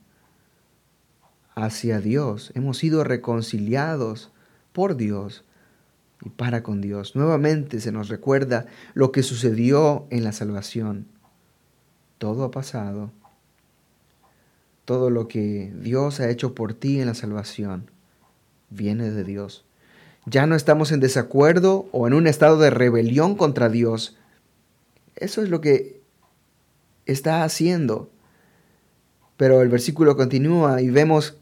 hacia 1.56 2.00
Dios. 2.00 2.52
Hemos 2.54 2.78
sido 2.78 3.02
reconciliados 3.02 4.30
por 4.72 4.94
Dios 4.94 5.44
y 6.24 6.30
para 6.30 6.62
con 6.62 6.80
Dios. 6.80 7.16
Nuevamente 7.16 7.80
se 7.80 7.92
nos 7.92 8.08
recuerda 8.08 8.66
lo 8.94 9.12
que 9.12 9.22
sucedió 9.22 10.06
en 10.10 10.24
la 10.24 10.32
salvación. 10.32 11.06
Todo 12.18 12.44
ha 12.44 12.50
pasado. 12.50 13.10
Todo 14.84 15.10
lo 15.10 15.28
que 15.28 15.72
Dios 15.80 16.20
ha 16.20 16.28
hecho 16.28 16.54
por 16.54 16.74
ti 16.74 17.00
en 17.00 17.06
la 17.06 17.14
salvación 17.14 17.90
viene 18.70 19.10
de 19.10 19.24
Dios. 19.24 19.64
Ya 20.26 20.46
no 20.46 20.54
estamos 20.54 20.92
en 20.92 21.00
desacuerdo 21.00 21.86
o 21.92 22.06
en 22.06 22.14
un 22.14 22.26
estado 22.26 22.58
de 22.58 22.70
rebelión 22.70 23.36
contra 23.36 23.68
Dios, 23.68 24.16
eso 25.16 25.42
es 25.42 25.48
lo 25.48 25.60
que 25.60 26.00
está 27.06 27.44
haciendo. 27.44 28.10
Pero 29.36 29.62
el 29.62 29.68
versículo 29.68 30.16
continúa 30.16 30.80
y 30.80 30.90
vemos 30.90 31.36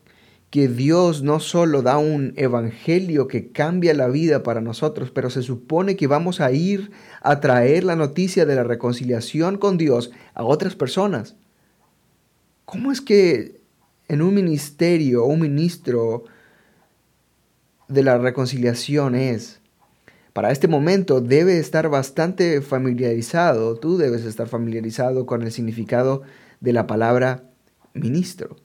que 0.51 0.69
Dios 0.69 1.23
no 1.23 1.39
solo 1.39 1.83
da 1.83 1.99
un 1.99 2.33
evangelio 2.37 3.29
que 3.29 3.53
cambia 3.53 3.95
la 3.95 4.09
vida 4.09 4.43
para 4.43 4.61
nosotros, 4.61 5.11
pero 5.11 5.31
se 5.31 5.43
supone 5.43 5.97
que 5.97 6.09
vamos 6.09 6.41
a 6.41 6.51
ir 6.51 6.91
a 7.23 7.41
traer 7.41 7.85
la 7.85 7.97
noticia 7.97 8.45
de 8.45 8.57
la 8.57 8.65
reconciliación 8.65 9.59
con 9.59 9.79
Dios 9.79 10.11
a 10.35 10.45
otras 10.45 10.75
personas. 10.75 11.37
¿Cómo 12.65 12.91
es 12.91 13.01
que 13.01 13.61
en 14.09 14.23
un 14.23 14.35
ministerio, 14.35 15.25
un 15.25 15.41
ministro 15.41 16.25
de 17.89 18.03
la 18.03 18.19
reconciliación 18.19 19.15
es? 19.15 19.61
para 20.33 20.53
este 20.53 20.69
momento 20.69 21.21
debe 21.21 21.59
estar 21.59 21.89
bastante 21.89 22.61
familiarizado, 22.63 23.77
tú 23.77 23.99
debes 23.99 24.25
estar 24.25 24.49
familiarizado 24.49 25.27
con 25.27 25.43
el 25.43 25.53
significado 25.53 26.23
de 26.61 26.73
la 26.73 26.87
palabra 26.87 27.45
ministro. 27.95 28.57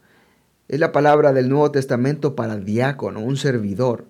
Es 0.68 0.80
la 0.80 0.92
palabra 0.92 1.32
del 1.32 1.50
Nuevo 1.50 1.70
Testamento 1.72 2.36
para 2.36 2.58
diácono, 2.58 3.20
un 3.20 3.38
servidor, 3.38 4.06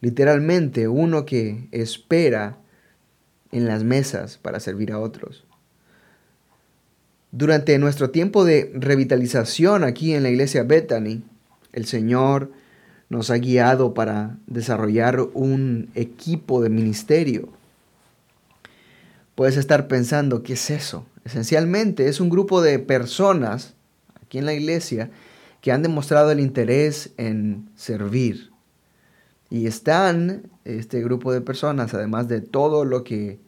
literalmente 0.00 0.88
uno 0.88 1.26
que 1.26 1.68
espera 1.72 2.56
en 3.52 3.66
las 3.66 3.84
mesas 3.84 4.38
para 4.38 4.60
servir 4.60 4.92
a 4.92 4.98
otros. 4.98 5.44
Durante 7.32 7.78
nuestro 7.78 8.10
tiempo 8.10 8.44
de 8.44 8.72
revitalización 8.74 9.84
aquí 9.84 10.14
en 10.14 10.22
la 10.22 10.30
iglesia 10.30 10.62
Bethany, 10.62 11.22
el 11.72 11.84
Señor 11.84 12.50
nos 13.10 13.30
ha 13.30 13.36
guiado 13.36 13.92
para 13.92 14.38
desarrollar 14.46 15.20
un 15.34 15.90
equipo 15.94 16.62
de 16.62 16.70
ministerio. 16.70 17.50
Puedes 19.34 19.56
estar 19.56 19.86
pensando, 19.86 20.42
¿qué 20.42 20.54
es 20.54 20.70
eso? 20.70 21.04
Esencialmente 21.24 22.08
es 22.08 22.20
un 22.20 22.30
grupo 22.30 22.62
de 22.62 22.78
personas 22.78 23.74
aquí 24.22 24.38
en 24.38 24.46
la 24.46 24.54
iglesia 24.54 25.10
que 25.60 25.72
han 25.72 25.82
demostrado 25.82 26.30
el 26.30 26.40
interés 26.40 27.10
en 27.16 27.70
servir. 27.74 28.50
Y 29.50 29.66
están, 29.66 30.50
este 30.64 31.02
grupo 31.02 31.32
de 31.32 31.40
personas, 31.40 31.92
además 31.92 32.28
de 32.28 32.40
todo 32.40 32.84
lo 32.84 33.04
que 33.04 33.40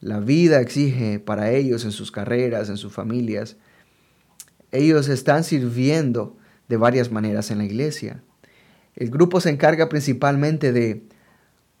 la 0.00 0.20
vida 0.20 0.60
exige 0.60 1.20
para 1.20 1.50
ellos 1.50 1.84
en 1.84 1.92
sus 1.92 2.10
carreras, 2.10 2.68
en 2.68 2.76
sus 2.76 2.92
familias, 2.92 3.56
ellos 4.72 5.08
están 5.08 5.44
sirviendo 5.44 6.36
de 6.68 6.76
varias 6.76 7.10
maneras 7.10 7.50
en 7.50 7.58
la 7.58 7.64
iglesia. 7.64 8.22
El 8.96 9.10
grupo 9.10 9.40
se 9.40 9.50
encarga 9.50 9.88
principalmente 9.88 10.72
de 10.72 11.04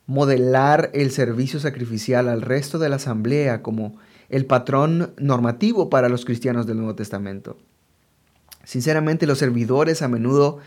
modelar 0.06 0.90
el 0.94 1.10
servicio 1.10 1.60
sacrificial 1.60 2.28
al 2.28 2.42
resto 2.42 2.78
de 2.78 2.88
la 2.88 2.96
asamblea 2.96 3.62
como 3.62 3.96
el 4.30 4.46
patrón 4.46 5.12
normativo 5.18 5.90
para 5.90 6.08
los 6.08 6.24
cristianos 6.24 6.66
del 6.66 6.78
Nuevo 6.78 6.94
Testamento. 6.94 7.58
Sinceramente 8.64 9.26
los 9.26 9.38
servidores 9.38 10.02
a 10.02 10.08
menudo 10.08 10.58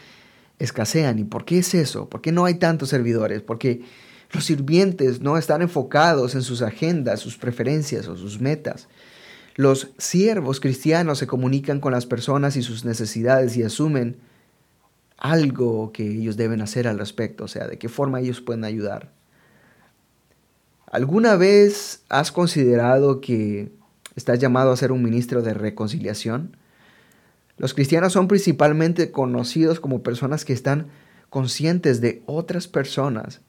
escasean. 0.60 1.20
¿Y 1.20 1.24
por 1.24 1.46
qué 1.46 1.60
es 1.60 1.74
eso? 1.74 2.10
¿Por 2.10 2.22
qué 2.22 2.32
no 2.32 2.46
hay 2.46 2.56
tantos 2.56 2.90
servidores? 2.90 3.42
Porque 3.42 3.82
los 4.32 4.46
sirvientes 4.46 5.22
no 5.22 5.38
están 5.38 5.62
enfocados 5.62 6.36
en 6.36 6.42
sus 6.42 6.62
agendas, 6.62 7.20
sus 7.20 7.38
preferencias 7.38 8.08
o 8.08 8.16
sus 8.16 8.40
metas. 8.40 8.88
Los 9.56 9.92
siervos 9.98 10.60
cristianos 10.60 11.18
se 11.18 11.28
comunican 11.28 11.80
con 11.80 11.92
las 11.92 12.06
personas 12.06 12.56
y 12.56 12.62
sus 12.62 12.86
necesidades 12.86 13.58
y 13.58 13.64
asumen 13.64 14.18
algo 15.18 15.92
que 15.92 16.08
ellos 16.08 16.38
deben 16.38 16.62
hacer 16.62 16.88
al 16.88 16.98
respecto, 16.98 17.44
o 17.44 17.48
sea, 17.48 17.68
de 17.68 17.78
qué 17.78 17.90
forma 17.90 18.22
ellos 18.22 18.42
pueden 18.42 18.64
ayudar. 18.64 19.12
¿Alguna 20.88 21.36
vez 21.36 22.04
has 22.10 22.32
considerado 22.32 23.22
que 23.22 23.72
estás 24.16 24.40
llamado 24.40 24.72
a 24.72 24.78
ser 24.78 24.92
un 24.92 25.04
ministro 25.04 25.42
de 25.42 25.54
reconciliación? 25.54 26.58
Los 27.58 27.74
cristianos 27.74 28.14
son 28.14 28.28
principalmente 28.28 29.12
conocidos 29.12 29.80
como 29.80 30.04
personas 30.04 30.46
que 30.46 30.54
están 30.54 30.88
conscientes 31.30 32.02
de 32.02 32.22
otras 32.26 32.68
personas 32.68 33.42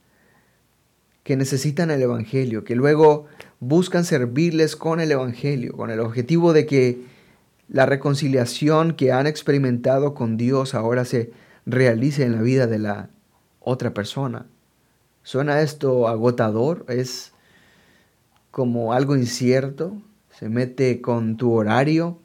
que 1.23 1.37
necesitan 1.37 1.90
el 1.90 2.02
Evangelio, 2.02 2.64
que 2.64 2.75
luego 2.75 3.26
buscan 3.61 4.04
servirles 4.04 4.76
con 4.76 5.00
el 5.00 5.12
Evangelio, 5.12 5.73
con 5.73 5.90
el 5.90 6.00
objetivo 6.00 6.52
de 6.52 6.66
que 6.66 7.00
la 7.68 7.87
reconciliación 7.87 8.94
que 8.94 9.12
han 9.12 9.26
experimentado 9.26 10.14
con 10.14 10.37
Dios 10.37 10.75
ahora 10.75 11.04
se 11.04 11.32
realice 11.64 12.25
en 12.25 12.32
la 12.32 12.42
vida 12.42 12.66
de 12.66 12.78
la 12.78 13.11
otra 13.61 13.94
persona. 13.94 14.47
¿Suena 15.23 15.61
esto 15.61 16.09
agotador? 16.09 16.85
¿Es 16.88 17.32
como 18.50 18.92
algo 18.92 19.16
incierto? 19.16 19.97
¿Se 20.38 20.49
mete 20.49 21.00
con 21.00 21.37
tu 21.37 21.52
horario? 21.52 22.18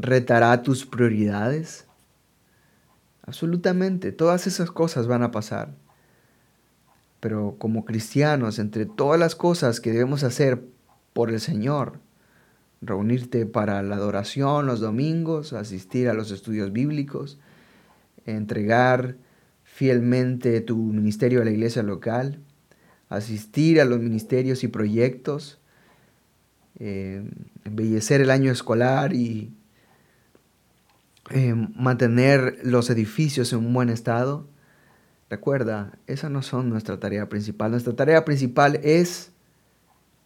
¿Retará 0.00 0.62
tus 0.62 0.86
prioridades? 0.86 1.84
Absolutamente, 3.22 4.12
todas 4.12 4.46
esas 4.46 4.70
cosas 4.70 5.08
van 5.08 5.24
a 5.24 5.32
pasar. 5.32 5.74
Pero 7.18 7.56
como 7.58 7.84
cristianos, 7.84 8.60
entre 8.60 8.86
todas 8.86 9.18
las 9.18 9.34
cosas 9.34 9.80
que 9.80 9.90
debemos 9.90 10.22
hacer 10.22 10.62
por 11.12 11.30
el 11.30 11.40
Señor, 11.40 11.98
reunirte 12.80 13.44
para 13.44 13.82
la 13.82 13.96
adoración 13.96 14.66
los 14.66 14.78
domingos, 14.78 15.52
asistir 15.52 16.08
a 16.08 16.14
los 16.14 16.30
estudios 16.30 16.72
bíblicos, 16.72 17.40
entregar 18.24 19.16
fielmente 19.64 20.60
tu 20.60 20.76
ministerio 20.76 21.42
a 21.42 21.44
la 21.44 21.50
iglesia 21.50 21.82
local, 21.82 22.38
asistir 23.08 23.80
a 23.80 23.84
los 23.84 23.98
ministerios 23.98 24.62
y 24.62 24.68
proyectos, 24.68 25.58
eh, 26.78 27.28
embellecer 27.64 28.20
el 28.20 28.30
año 28.30 28.52
escolar 28.52 29.12
y 29.12 29.57
eh, 31.30 31.54
mantener 31.74 32.58
los 32.62 32.90
edificios 32.90 33.52
en 33.52 33.60
un 33.60 33.74
buen 33.74 33.90
estado. 33.90 34.46
Recuerda, 35.30 35.98
esa 36.06 36.30
no 36.30 36.42
son 36.42 36.70
nuestra 36.70 36.98
tarea 36.98 37.28
principal. 37.28 37.70
Nuestra 37.70 37.94
tarea 37.94 38.24
principal 38.24 38.80
es 38.82 39.30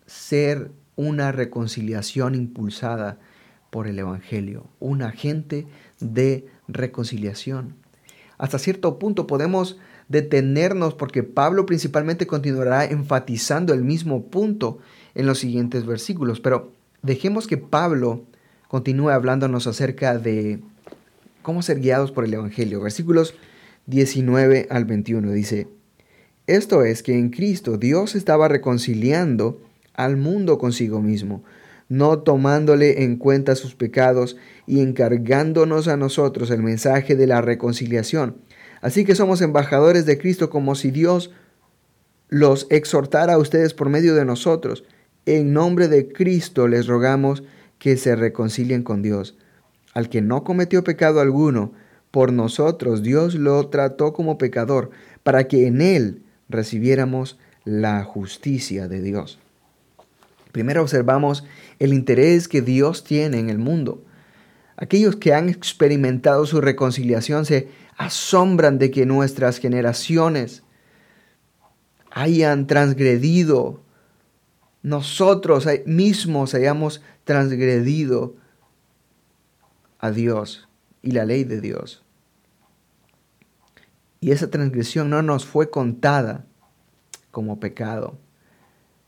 ser 0.06 0.70
una 0.94 1.32
reconciliación 1.32 2.34
impulsada 2.34 3.18
por 3.70 3.86
el 3.86 3.98
Evangelio, 3.98 4.66
un 4.78 5.02
agente 5.02 5.66
de 5.98 6.46
reconciliación. 6.68 7.74
Hasta 8.38 8.58
cierto 8.58 8.98
punto 8.98 9.26
podemos 9.26 9.78
detenernos 10.08 10.94
porque 10.94 11.22
Pablo 11.22 11.64
principalmente 11.64 12.26
continuará 12.26 12.84
enfatizando 12.84 13.72
el 13.72 13.82
mismo 13.82 14.24
punto 14.26 14.78
en 15.14 15.26
los 15.26 15.38
siguientes 15.38 15.86
versículos, 15.86 16.40
pero 16.40 16.72
dejemos 17.02 17.46
que 17.46 17.56
Pablo 17.56 18.24
continúe 18.68 19.10
hablándonos 19.10 19.66
acerca 19.66 20.18
de 20.18 20.60
cómo 21.42 21.62
ser 21.62 21.80
guiados 21.80 22.12
por 22.12 22.24
el 22.24 22.34
Evangelio. 22.34 22.80
Versículos 22.80 23.34
19 23.86 24.68
al 24.70 24.84
21 24.84 25.30
dice, 25.32 25.68
esto 26.46 26.84
es 26.84 27.02
que 27.02 27.16
en 27.16 27.30
Cristo 27.30 27.76
Dios 27.76 28.14
estaba 28.14 28.48
reconciliando 28.48 29.60
al 29.94 30.16
mundo 30.16 30.58
consigo 30.58 31.00
mismo, 31.00 31.44
no 31.88 32.20
tomándole 32.20 33.04
en 33.04 33.16
cuenta 33.16 33.54
sus 33.54 33.74
pecados 33.74 34.36
y 34.66 34.80
encargándonos 34.80 35.88
a 35.88 35.96
nosotros 35.96 36.50
el 36.50 36.62
mensaje 36.62 37.14
de 37.14 37.26
la 37.26 37.42
reconciliación. 37.42 38.38
Así 38.80 39.04
que 39.04 39.14
somos 39.14 39.40
embajadores 39.40 40.06
de 40.06 40.18
Cristo 40.18 40.50
como 40.50 40.74
si 40.74 40.90
Dios 40.90 41.30
los 42.28 42.66
exhortara 42.70 43.34
a 43.34 43.38
ustedes 43.38 43.74
por 43.74 43.88
medio 43.88 44.14
de 44.14 44.24
nosotros. 44.24 44.84
En 45.26 45.52
nombre 45.52 45.86
de 45.86 46.08
Cristo 46.08 46.66
les 46.66 46.86
rogamos 46.86 47.44
que 47.78 47.96
se 47.96 48.16
reconcilien 48.16 48.82
con 48.82 49.02
Dios. 49.02 49.36
Al 49.92 50.08
que 50.08 50.22
no 50.22 50.44
cometió 50.44 50.84
pecado 50.84 51.20
alguno, 51.20 51.72
por 52.10 52.32
nosotros 52.32 53.02
Dios 53.02 53.34
lo 53.34 53.68
trató 53.68 54.12
como 54.12 54.38
pecador, 54.38 54.90
para 55.22 55.48
que 55.48 55.66
en 55.66 55.80
él 55.80 56.22
recibiéramos 56.48 57.38
la 57.64 58.04
justicia 58.04 58.88
de 58.88 59.00
Dios. 59.00 59.38
Primero 60.52 60.82
observamos 60.82 61.44
el 61.78 61.94
interés 61.94 62.48
que 62.48 62.60
Dios 62.60 63.04
tiene 63.04 63.38
en 63.38 63.48
el 63.48 63.58
mundo. 63.58 64.04
Aquellos 64.76 65.16
que 65.16 65.32
han 65.32 65.48
experimentado 65.48 66.44
su 66.44 66.60
reconciliación 66.60 67.46
se 67.46 67.68
asombran 67.96 68.78
de 68.78 68.90
que 68.90 69.06
nuestras 69.06 69.58
generaciones 69.58 70.62
hayan 72.10 72.66
transgredido, 72.66 73.80
nosotros 74.82 75.66
mismos 75.86 76.54
hayamos 76.54 77.00
transgredido 77.24 78.34
a 80.02 80.10
Dios 80.10 80.68
y 81.00 81.12
la 81.12 81.24
ley 81.24 81.44
de 81.44 81.62
Dios. 81.62 82.02
Y 84.20 84.32
esa 84.32 84.50
transgresión 84.50 85.08
no 85.08 85.22
nos 85.22 85.46
fue 85.46 85.70
contada 85.70 86.44
como 87.30 87.58
pecado. 87.58 88.18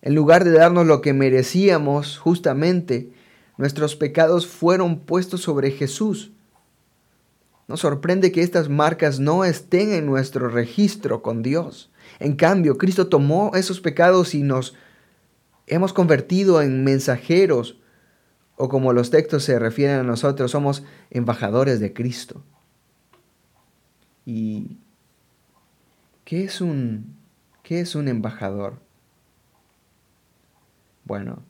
En 0.00 0.14
lugar 0.14 0.44
de 0.44 0.52
darnos 0.52 0.86
lo 0.86 1.02
que 1.02 1.12
merecíamos 1.12 2.18
justamente, 2.18 3.12
nuestros 3.58 3.96
pecados 3.96 4.46
fueron 4.46 5.00
puestos 5.00 5.42
sobre 5.42 5.70
Jesús. 5.70 6.32
Nos 7.68 7.80
sorprende 7.80 8.32
que 8.32 8.42
estas 8.42 8.68
marcas 8.68 9.20
no 9.20 9.44
estén 9.44 9.92
en 9.92 10.06
nuestro 10.06 10.48
registro 10.48 11.22
con 11.22 11.42
Dios. 11.42 11.90
En 12.18 12.36
cambio, 12.36 12.78
Cristo 12.78 13.08
tomó 13.08 13.52
esos 13.54 13.80
pecados 13.80 14.34
y 14.34 14.42
nos 14.42 14.74
hemos 15.66 15.92
convertido 15.92 16.60
en 16.60 16.84
mensajeros, 16.84 17.78
o 18.56 18.68
como 18.68 18.92
los 18.92 19.10
textos 19.10 19.44
se 19.44 19.58
refieren 19.58 19.98
a 19.98 20.02
nosotros, 20.02 20.50
somos 20.50 20.84
embajadores 21.10 21.80
de 21.80 21.92
Cristo. 21.92 22.42
¿Y 24.24 24.78
qué 26.24 26.44
es 26.44 26.60
un, 26.60 27.16
qué 27.62 27.80
es 27.80 27.94
un 27.94 28.08
embajador? 28.08 28.78
Bueno, 31.04 31.42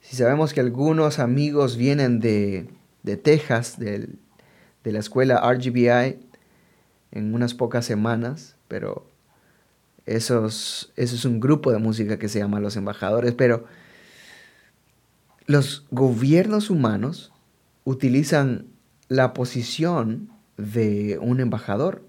si 0.00 0.16
sabemos 0.16 0.54
que 0.54 0.60
algunos 0.60 1.18
amigos 1.18 1.76
vienen 1.76 2.20
de, 2.20 2.68
Texas, 3.22 3.78
de 3.78 4.08
la 4.84 4.98
escuela 4.98 5.42
RGBI, 5.52 6.30
en 7.12 7.34
unas 7.34 7.54
pocas 7.54 7.84
semanas, 7.84 8.56
pero 8.68 9.04
eso 10.06 10.46
es 10.46 11.24
un 11.24 11.40
grupo 11.40 11.72
de 11.72 11.78
música 11.78 12.18
que 12.18 12.28
se 12.28 12.38
llama 12.38 12.60
Los 12.60 12.76
Embajadores, 12.76 13.34
pero 13.34 13.64
los 15.50 15.84
gobiernos 15.90 16.70
humanos 16.70 17.32
utilizan 17.82 18.66
la 19.08 19.34
posición 19.34 20.30
de 20.56 21.18
un 21.20 21.40
embajador. 21.40 22.04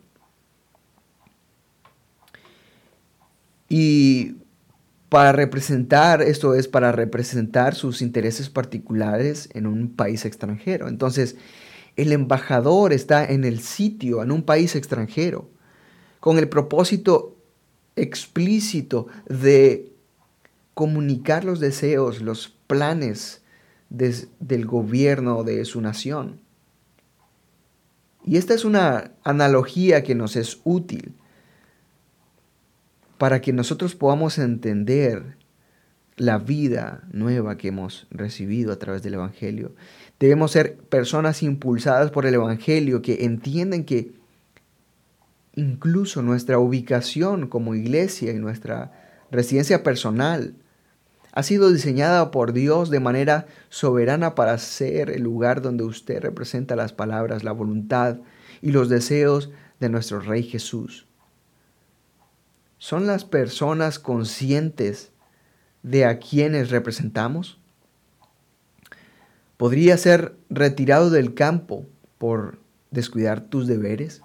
Y 3.68 4.36
para 5.10 5.32
representar, 5.32 6.22
esto 6.22 6.54
es 6.54 6.68
para 6.68 6.92
representar 6.92 7.74
sus 7.74 8.04
intereses 8.04 8.52
particulares 8.52 9.50
en 9.56 9.66
un 9.66 9.90
país 9.90 10.24
extranjero. 10.26 10.88
Entonces, 10.88 11.36
el 11.96 12.12
embajador 12.12 12.94
está 12.94 13.26
en 13.26 13.44
el 13.44 13.60
sitio, 13.60 14.22
en 14.22 14.32
un 14.32 14.44
país 14.44 14.76
extranjero, 14.76 15.50
con 16.20 16.38
el 16.38 16.48
propósito 16.48 17.36
explícito 17.96 19.08
de 19.28 19.92
comunicar 20.76 21.44
los 21.44 21.60
deseos, 21.60 22.22
los 22.22 22.61
planes 22.72 23.42
del 23.90 24.66
gobierno 24.66 25.44
de 25.44 25.66
su 25.66 25.82
nación. 25.82 26.40
Y 28.24 28.38
esta 28.38 28.54
es 28.54 28.64
una 28.64 29.12
analogía 29.26 30.04
que 30.04 30.16
nos 30.16 30.38
es 30.38 30.62
útil 30.64 31.14
para 33.18 33.42
que 33.42 33.52
nosotros 33.52 33.94
podamos 33.94 34.38
entender 34.38 35.36
la 36.16 36.38
vida 36.38 37.04
nueva 37.12 37.58
que 37.58 37.68
hemos 37.68 38.08
recibido 38.10 38.72
a 38.72 38.80
través 38.80 39.04
del 39.04 39.16
Evangelio. 39.16 39.76
Debemos 40.18 40.52
ser 40.52 40.78
personas 40.78 41.44
impulsadas 41.44 42.10
por 42.10 42.26
el 42.26 42.36
Evangelio 42.36 43.02
que 43.02 43.26
entienden 43.26 43.84
que 43.84 44.14
incluso 45.56 46.22
nuestra 46.22 46.58
ubicación 46.58 47.50
como 47.50 47.76
iglesia 47.76 48.32
y 48.32 48.40
nuestra 48.40 48.94
residencia 49.30 49.84
personal 49.84 50.56
ha 51.32 51.44
sido 51.44 51.72
diseñada 51.72 52.32
por 52.32 52.54
Dios 52.54 52.90
de 52.90 53.00
manera 53.00 53.48
soberana 53.70 54.36
para 54.36 54.58
ser 54.58 55.10
el 55.10 55.24
lugar 55.24 55.62
donde 55.62 55.84
usted 55.84 56.22
representa 56.22 56.76
las 56.76 56.94
palabras, 56.94 57.44
la 57.44 57.52
voluntad 57.52 58.18
y 58.62 58.72
los 58.72 58.90
deseos 58.90 59.50
de 59.80 59.90
nuestro 59.90 60.20
Rey 60.20 60.44
Jesús 60.44 61.06
son 62.82 63.06
las 63.06 63.26
personas 63.26 64.00
conscientes 64.00 65.12
de 65.84 66.04
a 66.04 66.18
quienes 66.18 66.72
representamos? 66.72 67.60
¿Podría 69.56 69.96
ser 69.98 70.36
retirado 70.50 71.12
del 71.12 71.36
campo 71.36 71.86
por 72.18 72.58
descuidar 72.90 73.42
tus 73.42 73.68
deberes? 73.68 74.24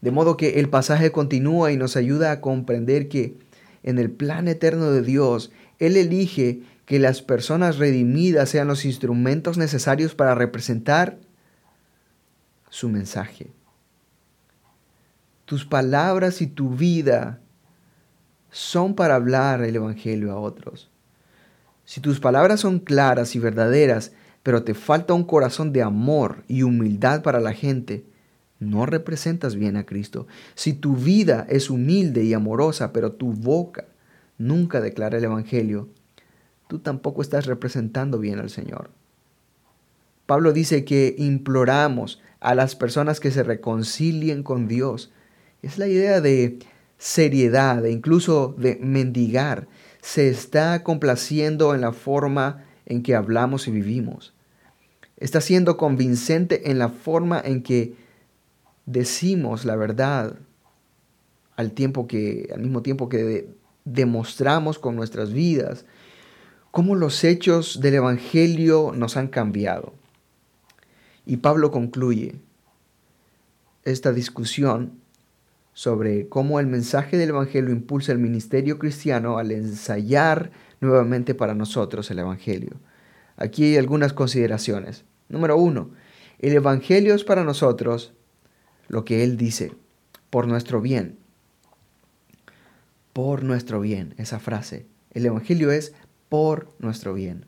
De 0.00 0.10
modo 0.10 0.36
que 0.36 0.58
el 0.58 0.68
pasaje 0.68 1.12
continúa 1.12 1.70
y 1.70 1.76
nos 1.76 1.96
ayuda 1.96 2.32
a 2.32 2.40
comprender 2.40 3.08
que 3.08 3.38
en 3.86 3.98
el 3.98 4.10
plan 4.10 4.48
eterno 4.48 4.90
de 4.90 5.00
Dios, 5.00 5.50
Él 5.78 5.96
elige 5.96 6.62
que 6.84 6.98
las 6.98 7.22
personas 7.22 7.78
redimidas 7.78 8.50
sean 8.50 8.68
los 8.68 8.84
instrumentos 8.84 9.56
necesarios 9.56 10.14
para 10.14 10.34
representar 10.34 11.18
su 12.68 12.90
mensaje. 12.90 13.50
tus 15.46 15.64
palabras 15.64 16.42
y 16.42 16.48
tu 16.48 16.70
vida 16.70 17.38
son 18.50 18.94
para 18.94 19.14
hablar 19.14 19.62
el 19.62 19.76
Evangelio 19.76 20.32
a 20.32 20.40
otros. 20.40 20.90
Si 21.84 22.00
tus 22.00 22.18
palabras 22.18 22.58
son 22.58 22.80
claras 22.80 23.36
y 23.36 23.38
verdaderas, 23.38 24.10
pero 24.42 24.64
te 24.64 24.74
falta 24.74 25.14
un 25.14 25.22
corazón 25.22 25.72
de 25.72 25.82
amor 25.82 26.42
y 26.48 26.64
humildad 26.64 27.22
para 27.22 27.38
la 27.38 27.52
gente, 27.52 28.04
no 28.58 28.86
representas 28.86 29.56
bien 29.56 29.76
a 29.76 29.84
Cristo. 29.84 30.26
Si 30.54 30.72
tu 30.72 30.96
vida 30.96 31.46
es 31.48 31.70
humilde 31.70 32.24
y 32.24 32.34
amorosa, 32.34 32.92
pero 32.92 33.12
tu 33.12 33.32
boca 33.32 33.86
nunca 34.38 34.80
declara 34.80 35.18
el 35.18 35.24
Evangelio, 35.24 35.88
tú 36.68 36.78
tampoco 36.78 37.22
estás 37.22 37.46
representando 37.46 38.18
bien 38.18 38.38
al 38.38 38.50
Señor. 38.50 38.90
Pablo 40.26 40.52
dice 40.52 40.84
que 40.84 41.14
imploramos 41.18 42.20
a 42.40 42.54
las 42.54 42.74
personas 42.74 43.20
que 43.20 43.30
se 43.30 43.42
reconcilien 43.42 44.42
con 44.42 44.66
Dios. 44.66 45.12
Es 45.62 45.78
la 45.78 45.86
idea 45.86 46.20
de 46.20 46.58
seriedad 46.98 47.84
e 47.84 47.90
incluso 47.90 48.54
de 48.58 48.78
mendigar, 48.80 49.68
se 50.00 50.28
está 50.28 50.82
complaciendo 50.82 51.74
en 51.74 51.80
la 51.80 51.92
forma 51.92 52.64
en 52.86 53.02
que 53.02 53.14
hablamos 53.14 53.66
y 53.68 53.72
vivimos. 53.72 54.34
Está 55.16 55.40
siendo 55.40 55.76
convincente 55.76 56.70
en 56.70 56.78
la 56.78 56.88
forma 56.88 57.40
en 57.44 57.62
que 57.62 57.94
decimos 58.86 59.64
la 59.64 59.76
verdad 59.76 60.36
al 61.56 61.72
mismo 61.76 62.82
tiempo 62.82 63.08
que 63.08 63.48
demostramos 63.84 64.78
con 64.78 64.96
nuestras 64.96 65.32
vidas 65.32 65.84
cómo 66.70 66.94
los 66.94 67.24
hechos 67.24 67.80
del 67.80 67.94
evangelio 67.94 68.92
nos 68.94 69.16
han 69.16 69.28
cambiado. 69.28 69.94
Y 71.24 71.38
Pablo 71.38 71.70
concluye 71.70 72.36
esta 73.84 74.12
discusión 74.12 74.92
sobre 75.72 76.28
cómo 76.28 76.58
el 76.58 76.66
mensaje 76.66 77.18
del 77.18 77.28
Evangelio 77.30 77.70
impulsa 77.70 78.10
el 78.10 78.18
ministerio 78.18 78.78
cristiano 78.78 79.36
al 79.36 79.52
ensayar 79.52 80.50
nuevamente 80.80 81.34
para 81.34 81.54
nosotros 81.54 82.10
el 82.10 82.18
Evangelio. 82.18 82.72
Aquí 83.36 83.64
hay 83.64 83.76
algunas 83.76 84.12
consideraciones. 84.12 85.04
Número 85.28 85.56
uno, 85.58 85.90
el 86.38 86.54
Evangelio 86.54 87.14
es 87.14 87.24
para 87.24 87.44
nosotros 87.44 88.14
lo 88.88 89.04
que 89.04 89.24
Él 89.24 89.36
dice, 89.36 89.72
por 90.30 90.46
nuestro 90.46 90.80
bien. 90.80 91.16
Por 93.12 93.42
nuestro 93.42 93.80
bien, 93.80 94.14
esa 94.18 94.38
frase. 94.38 94.86
El 95.12 95.26
Evangelio 95.26 95.70
es 95.70 95.92
por 96.28 96.68
nuestro 96.78 97.14
bien. 97.14 97.46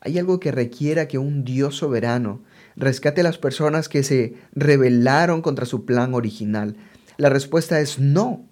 Hay 0.00 0.18
algo 0.18 0.40
que 0.40 0.52
requiera 0.52 1.08
que 1.08 1.18
un 1.18 1.44
Dios 1.44 1.76
soberano 1.76 2.40
rescate 2.76 3.20
a 3.20 3.24
las 3.24 3.38
personas 3.38 3.88
que 3.88 4.02
se 4.02 4.34
rebelaron 4.52 5.42
contra 5.42 5.66
su 5.66 5.84
plan 5.84 6.14
original, 6.14 6.76
la 7.16 7.28
respuesta 7.28 7.80
es 7.80 7.98
no. 7.98 8.44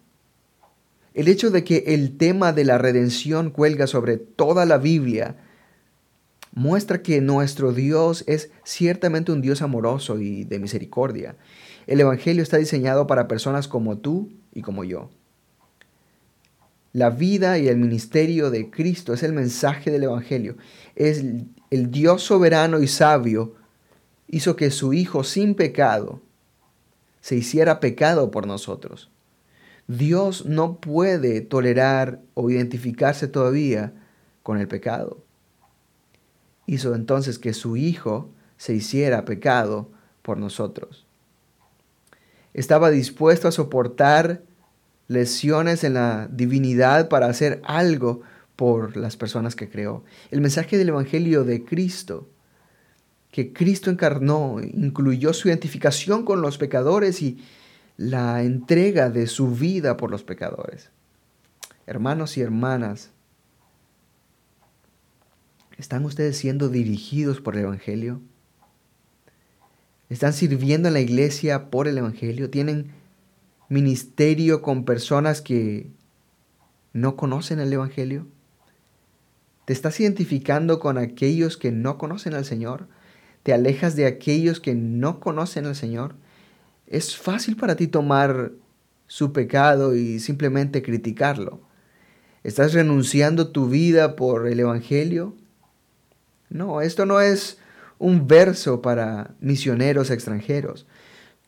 El 1.14 1.28
hecho 1.28 1.50
de 1.50 1.64
que 1.64 1.84
el 1.88 2.16
tema 2.16 2.52
de 2.52 2.64
la 2.64 2.78
redención 2.78 3.50
cuelga 3.50 3.86
sobre 3.86 4.16
toda 4.16 4.64
la 4.64 4.78
Biblia 4.78 5.36
muestra 6.54 7.02
que 7.02 7.20
nuestro 7.20 7.72
Dios 7.72 8.24
es 8.26 8.50
ciertamente 8.64 9.32
un 9.32 9.40
Dios 9.40 9.62
amoroso 9.62 10.20
y 10.20 10.44
de 10.44 10.58
misericordia. 10.58 11.36
El 11.86 12.00
Evangelio 12.00 12.42
está 12.42 12.58
diseñado 12.58 13.06
para 13.06 13.28
personas 13.28 13.68
como 13.68 13.98
tú 13.98 14.32
y 14.52 14.62
como 14.62 14.84
yo. 14.84 15.10
La 16.92 17.08
vida 17.08 17.58
y 17.58 17.68
el 17.68 17.78
ministerio 17.78 18.50
de 18.50 18.70
Cristo 18.70 19.14
es 19.14 19.22
el 19.22 19.32
mensaje 19.32 19.90
del 19.90 20.04
Evangelio. 20.04 20.56
Es 20.94 21.24
el 21.70 21.90
Dios 21.90 22.22
soberano 22.22 22.80
y 22.80 22.86
sabio 22.86 23.54
hizo 24.28 24.56
que 24.56 24.70
su 24.70 24.92
Hijo 24.92 25.24
sin 25.24 25.54
pecado 25.54 26.20
se 27.20 27.36
hiciera 27.36 27.80
pecado 27.80 28.30
por 28.30 28.46
nosotros. 28.46 29.10
Dios 29.86 30.44
no 30.44 30.80
puede 30.80 31.40
tolerar 31.40 32.20
o 32.34 32.50
identificarse 32.50 33.26
todavía 33.26 33.94
con 34.42 34.58
el 34.58 34.68
pecado. 34.68 35.24
Hizo 36.66 36.94
entonces 36.94 37.38
que 37.38 37.54
su 37.54 37.76
Hijo 37.76 38.30
se 38.56 38.74
hiciera 38.74 39.24
pecado 39.24 39.90
por 40.22 40.38
nosotros. 40.38 41.06
Estaba 42.54 42.90
dispuesto 42.90 43.48
a 43.48 43.52
soportar 43.52 44.42
lesiones 45.08 45.84
en 45.84 45.94
la 45.94 46.28
divinidad 46.30 47.08
para 47.08 47.26
hacer 47.26 47.60
algo 47.64 48.22
por 48.56 48.96
las 48.96 49.16
personas 49.16 49.56
que 49.56 49.68
creó. 49.68 50.04
El 50.30 50.40
mensaje 50.40 50.78
del 50.78 50.90
Evangelio 50.90 51.44
de 51.44 51.64
Cristo 51.64 52.28
que 53.32 53.52
Cristo 53.52 53.90
encarnó 53.90 54.58
incluyó 54.60 55.32
su 55.32 55.48
identificación 55.48 56.24
con 56.24 56.42
los 56.42 56.58
pecadores 56.58 57.22
y 57.22 57.42
la 57.96 58.42
entrega 58.42 59.10
de 59.10 59.26
su 59.26 59.50
vida 59.50 59.96
por 59.96 60.10
los 60.10 60.22
pecadores. 60.22 60.90
Hermanos 61.86 62.36
y 62.36 62.42
hermanas, 62.42 63.10
¿están 65.78 66.04
ustedes 66.04 66.36
siendo 66.36 66.68
dirigidos 66.68 67.40
por 67.40 67.56
el 67.56 67.62
Evangelio? 67.62 68.20
¿Están 70.12 70.33
sirviendo 70.33 70.88
en 70.88 70.94
la 70.94 71.01
iglesia 71.01 71.70
por 71.70 71.88
el 71.88 71.98
Evangelio? 71.98 72.51
¿Tienen 72.51 72.92
ministerio 73.68 74.62
con 74.62 74.85
personas 74.85 75.40
que 75.40 75.90
no 76.92 77.16
conocen 77.16 77.61
el 77.61 77.72
Evangelio? 77.72 78.27
¿Te 79.64 79.72
estás 79.72 79.98
identificando 80.01 80.81
con 80.81 80.98
aquellos 80.98 81.57
que 81.57 81.72
no 81.72 81.98
conocen 81.98 82.35
al 82.35 82.44
Señor? 82.44 82.88
te 83.42 83.53
alejas 83.53 83.96
de 83.96 84.07
aquellos 84.07 84.61
que 84.61 84.75
no 84.75 85.20
conocen 85.20 85.66
al 85.66 85.75
Señor, 85.75 86.14
es 86.87 87.16
fácil 87.16 87.57
para 87.57 87.77
ti 87.77 87.88
tomar 87.88 88.53
su 89.07 89.33
pecado 89.33 89.96
y 89.96 90.20
simplemente 90.20 90.83
criticarlo. 90.83 91.61
¿Estás 92.44 92.72
renunciando 92.72 93.48
tu 93.48 93.68
vida 93.68 94.16
por 94.16 94.46
el 94.46 94.61
Evangelio? 94.61 95.35
No, 96.51 96.81
esto 96.81 97.07
no 97.07 97.20
es 97.20 97.59
un 98.02 98.26
verso 98.26 98.82
para 98.82 99.34
misioneros 99.40 100.10
extranjeros. 100.10 100.86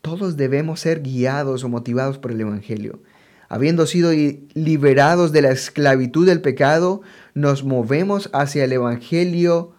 Todos 0.00 0.36
debemos 0.36 0.80
ser 0.80 1.02
guiados 1.02 1.64
o 1.64 1.68
motivados 1.68 2.18
por 2.18 2.30
el 2.30 2.40
Evangelio. 2.40 3.00
Habiendo 3.48 3.86
sido 3.86 4.10
liberados 4.54 5.32
de 5.32 5.42
la 5.42 5.50
esclavitud 5.50 6.26
del 6.26 6.40
pecado, 6.40 7.02
nos 7.34 7.64
movemos 7.64 8.30
hacia 8.32 8.64
el 8.64 8.72
Evangelio 8.72 9.74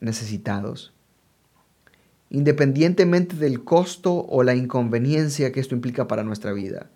necesitados 0.00 0.92
independientemente 2.30 3.36
del 3.36 3.64
costo 3.64 4.26
o 4.28 4.42
la 4.42 4.54
inconveniencia 4.54 5.52
que 5.52 5.60
esto 5.60 5.74
implica 5.74 6.08
para 6.08 6.24
nuestra 6.24 6.52
vida. 6.52 6.90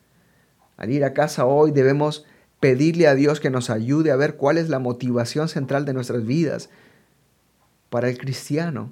Al 0.77 0.91
ir 0.91 1.05
a 1.05 1.15
casa 1.15 1.47
hoy 1.47 1.71
debemos 1.71 2.27
pedirle 2.61 3.09
a 3.09 3.15
Dios 3.15 3.41
que 3.41 3.51
nos 3.51 3.71
ayude 3.71 4.11
a 4.11 4.17
ver 4.17 4.37
cuál 4.37 4.59
es 4.59 4.69
la 4.69 4.79
motivación 4.79 5.49
central 5.49 5.85
de 5.85 5.95
nuestras 5.95 6.25
vidas. 6.27 6.71
Para 7.93 8.09
el 8.09 8.17
cristiano, 8.17 8.91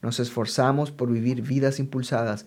nos 0.00 0.18
esforzamos 0.18 0.92
por 0.92 1.12
vivir 1.12 1.42
vidas 1.42 1.78
impulsadas 1.78 2.46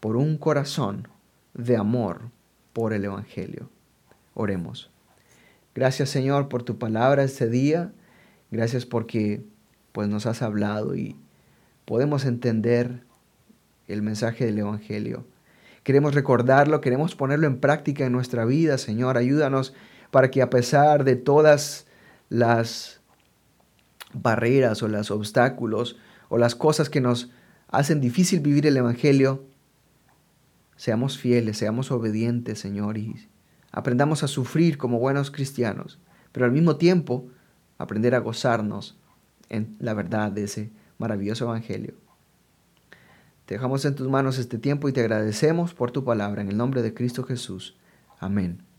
por 0.00 0.16
un 0.16 0.38
corazón 0.38 1.08
de 1.52 1.76
amor 1.76 2.30
por 2.72 2.94
el 2.94 3.04
Evangelio. 3.04 3.68
Oremos. 4.32 4.90
Gracias 5.74 6.08
Señor 6.08 6.48
por 6.48 6.62
tu 6.62 6.78
palabra 6.78 7.22
este 7.22 7.50
día. 7.50 7.92
Gracias 8.50 8.86
porque 8.86 9.44
pues 9.92 10.08
nos 10.08 10.24
has 10.24 10.40
hablado 10.40 10.96
y 10.96 11.16
podemos 11.84 12.24
entender 12.24 13.02
el 13.88 14.00
mensaje 14.00 14.46
del 14.46 14.60
Evangelio. 14.60 15.26
Queremos 15.82 16.14
recordarlo, 16.14 16.80
queremos 16.80 17.14
ponerlo 17.14 17.46
en 17.46 17.60
práctica 17.60 18.06
en 18.06 18.12
nuestra 18.12 18.46
vida, 18.46 18.78
Señor. 18.78 19.18
Ayúdanos 19.18 19.74
para 20.10 20.30
que 20.30 20.40
a 20.40 20.48
pesar 20.48 21.04
de 21.04 21.16
todas 21.16 21.86
las 22.30 22.99
barreras 24.12 24.82
o 24.82 24.88
los 24.88 25.10
obstáculos 25.10 25.96
o 26.28 26.38
las 26.38 26.54
cosas 26.54 26.90
que 26.90 27.00
nos 27.00 27.30
hacen 27.68 28.00
difícil 28.00 28.40
vivir 28.40 28.66
el 28.66 28.76
Evangelio, 28.76 29.44
seamos 30.76 31.18
fieles, 31.18 31.58
seamos 31.58 31.90
obedientes, 31.90 32.58
Señor, 32.58 32.98
y 32.98 33.28
aprendamos 33.72 34.22
a 34.22 34.28
sufrir 34.28 34.78
como 34.78 34.98
buenos 34.98 35.30
cristianos, 35.30 35.98
pero 36.32 36.46
al 36.46 36.52
mismo 36.52 36.76
tiempo 36.76 37.28
aprender 37.78 38.14
a 38.14 38.20
gozarnos 38.20 38.98
en 39.48 39.76
la 39.78 39.94
verdad 39.94 40.32
de 40.32 40.44
ese 40.44 40.70
maravilloso 40.98 41.44
Evangelio. 41.44 41.94
Te 43.46 43.54
dejamos 43.54 43.84
en 43.84 43.96
tus 43.96 44.08
manos 44.08 44.38
este 44.38 44.58
tiempo 44.58 44.88
y 44.88 44.92
te 44.92 45.00
agradecemos 45.00 45.74
por 45.74 45.90
tu 45.90 46.04
palabra 46.04 46.40
en 46.40 46.48
el 46.48 46.56
nombre 46.56 46.82
de 46.82 46.94
Cristo 46.94 47.24
Jesús. 47.24 47.76
Amén. 48.20 48.69